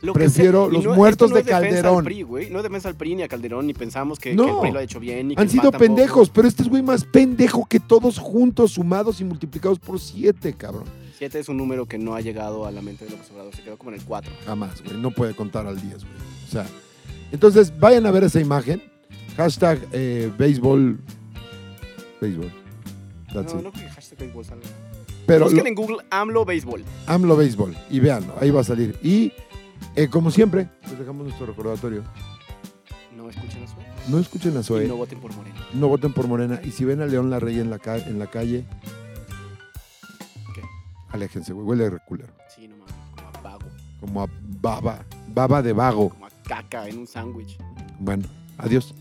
[0.01, 2.03] Lo prefiero sea- los muertos no de Calderón.
[2.03, 2.23] PRI.
[2.49, 4.45] No es defensa al PRI ni a Calderón, ni pensamos que, No.
[4.45, 5.29] que el PRI lo ha hecho bien.
[5.29, 9.23] Que Han sido pendejos, pero este es güey más pendejo que todos juntos, sumados y
[9.25, 10.85] multiplicados por siete, cabrón.
[11.19, 13.55] Siete es un número que no ha llegado a la mente de López Obrador.
[13.55, 14.31] Se quedó como en el 4.
[14.47, 14.99] Jamás, güey.
[14.99, 16.15] No puede contar al 10, güey.
[16.47, 16.65] O sea,
[17.31, 18.81] entonces vayan a ver esa imagen.
[19.37, 20.99] Hashtag eh, béisbol.
[22.19, 22.51] Béisbol.
[23.33, 23.75] That's No, it.
[24.21, 24.67] No béisbol salga.
[25.25, 26.83] Pero Busquen lo- en Google AMLO béisbol.
[27.07, 27.75] AMLO Béisbol.
[27.89, 28.97] Y véanlo, ahí va a salir.
[29.03, 29.31] Y
[29.95, 32.03] eh, como siempre, les dejamos nuestro recordatorio.
[33.15, 33.75] No escuchen eso.
[34.09, 35.55] No escuchen a Y Zoe, no no, voten por Morena.
[35.73, 36.59] voten por Morena.
[36.63, 38.65] Y si ven a León Larrey en la, ca- en la calle,
[40.55, 40.61] ¿Qué?
[41.09, 41.65] aléjense, güey.
[41.65, 42.33] Huele reculero.
[42.53, 42.93] Sí, no mames.
[43.15, 43.65] Como a vago.
[43.99, 44.27] Como a
[44.61, 45.05] baba.
[45.27, 46.09] Baba de vago.
[46.09, 47.57] Como a caca en un sándwich.
[47.99, 48.25] Bueno,
[48.57, 48.93] adiós.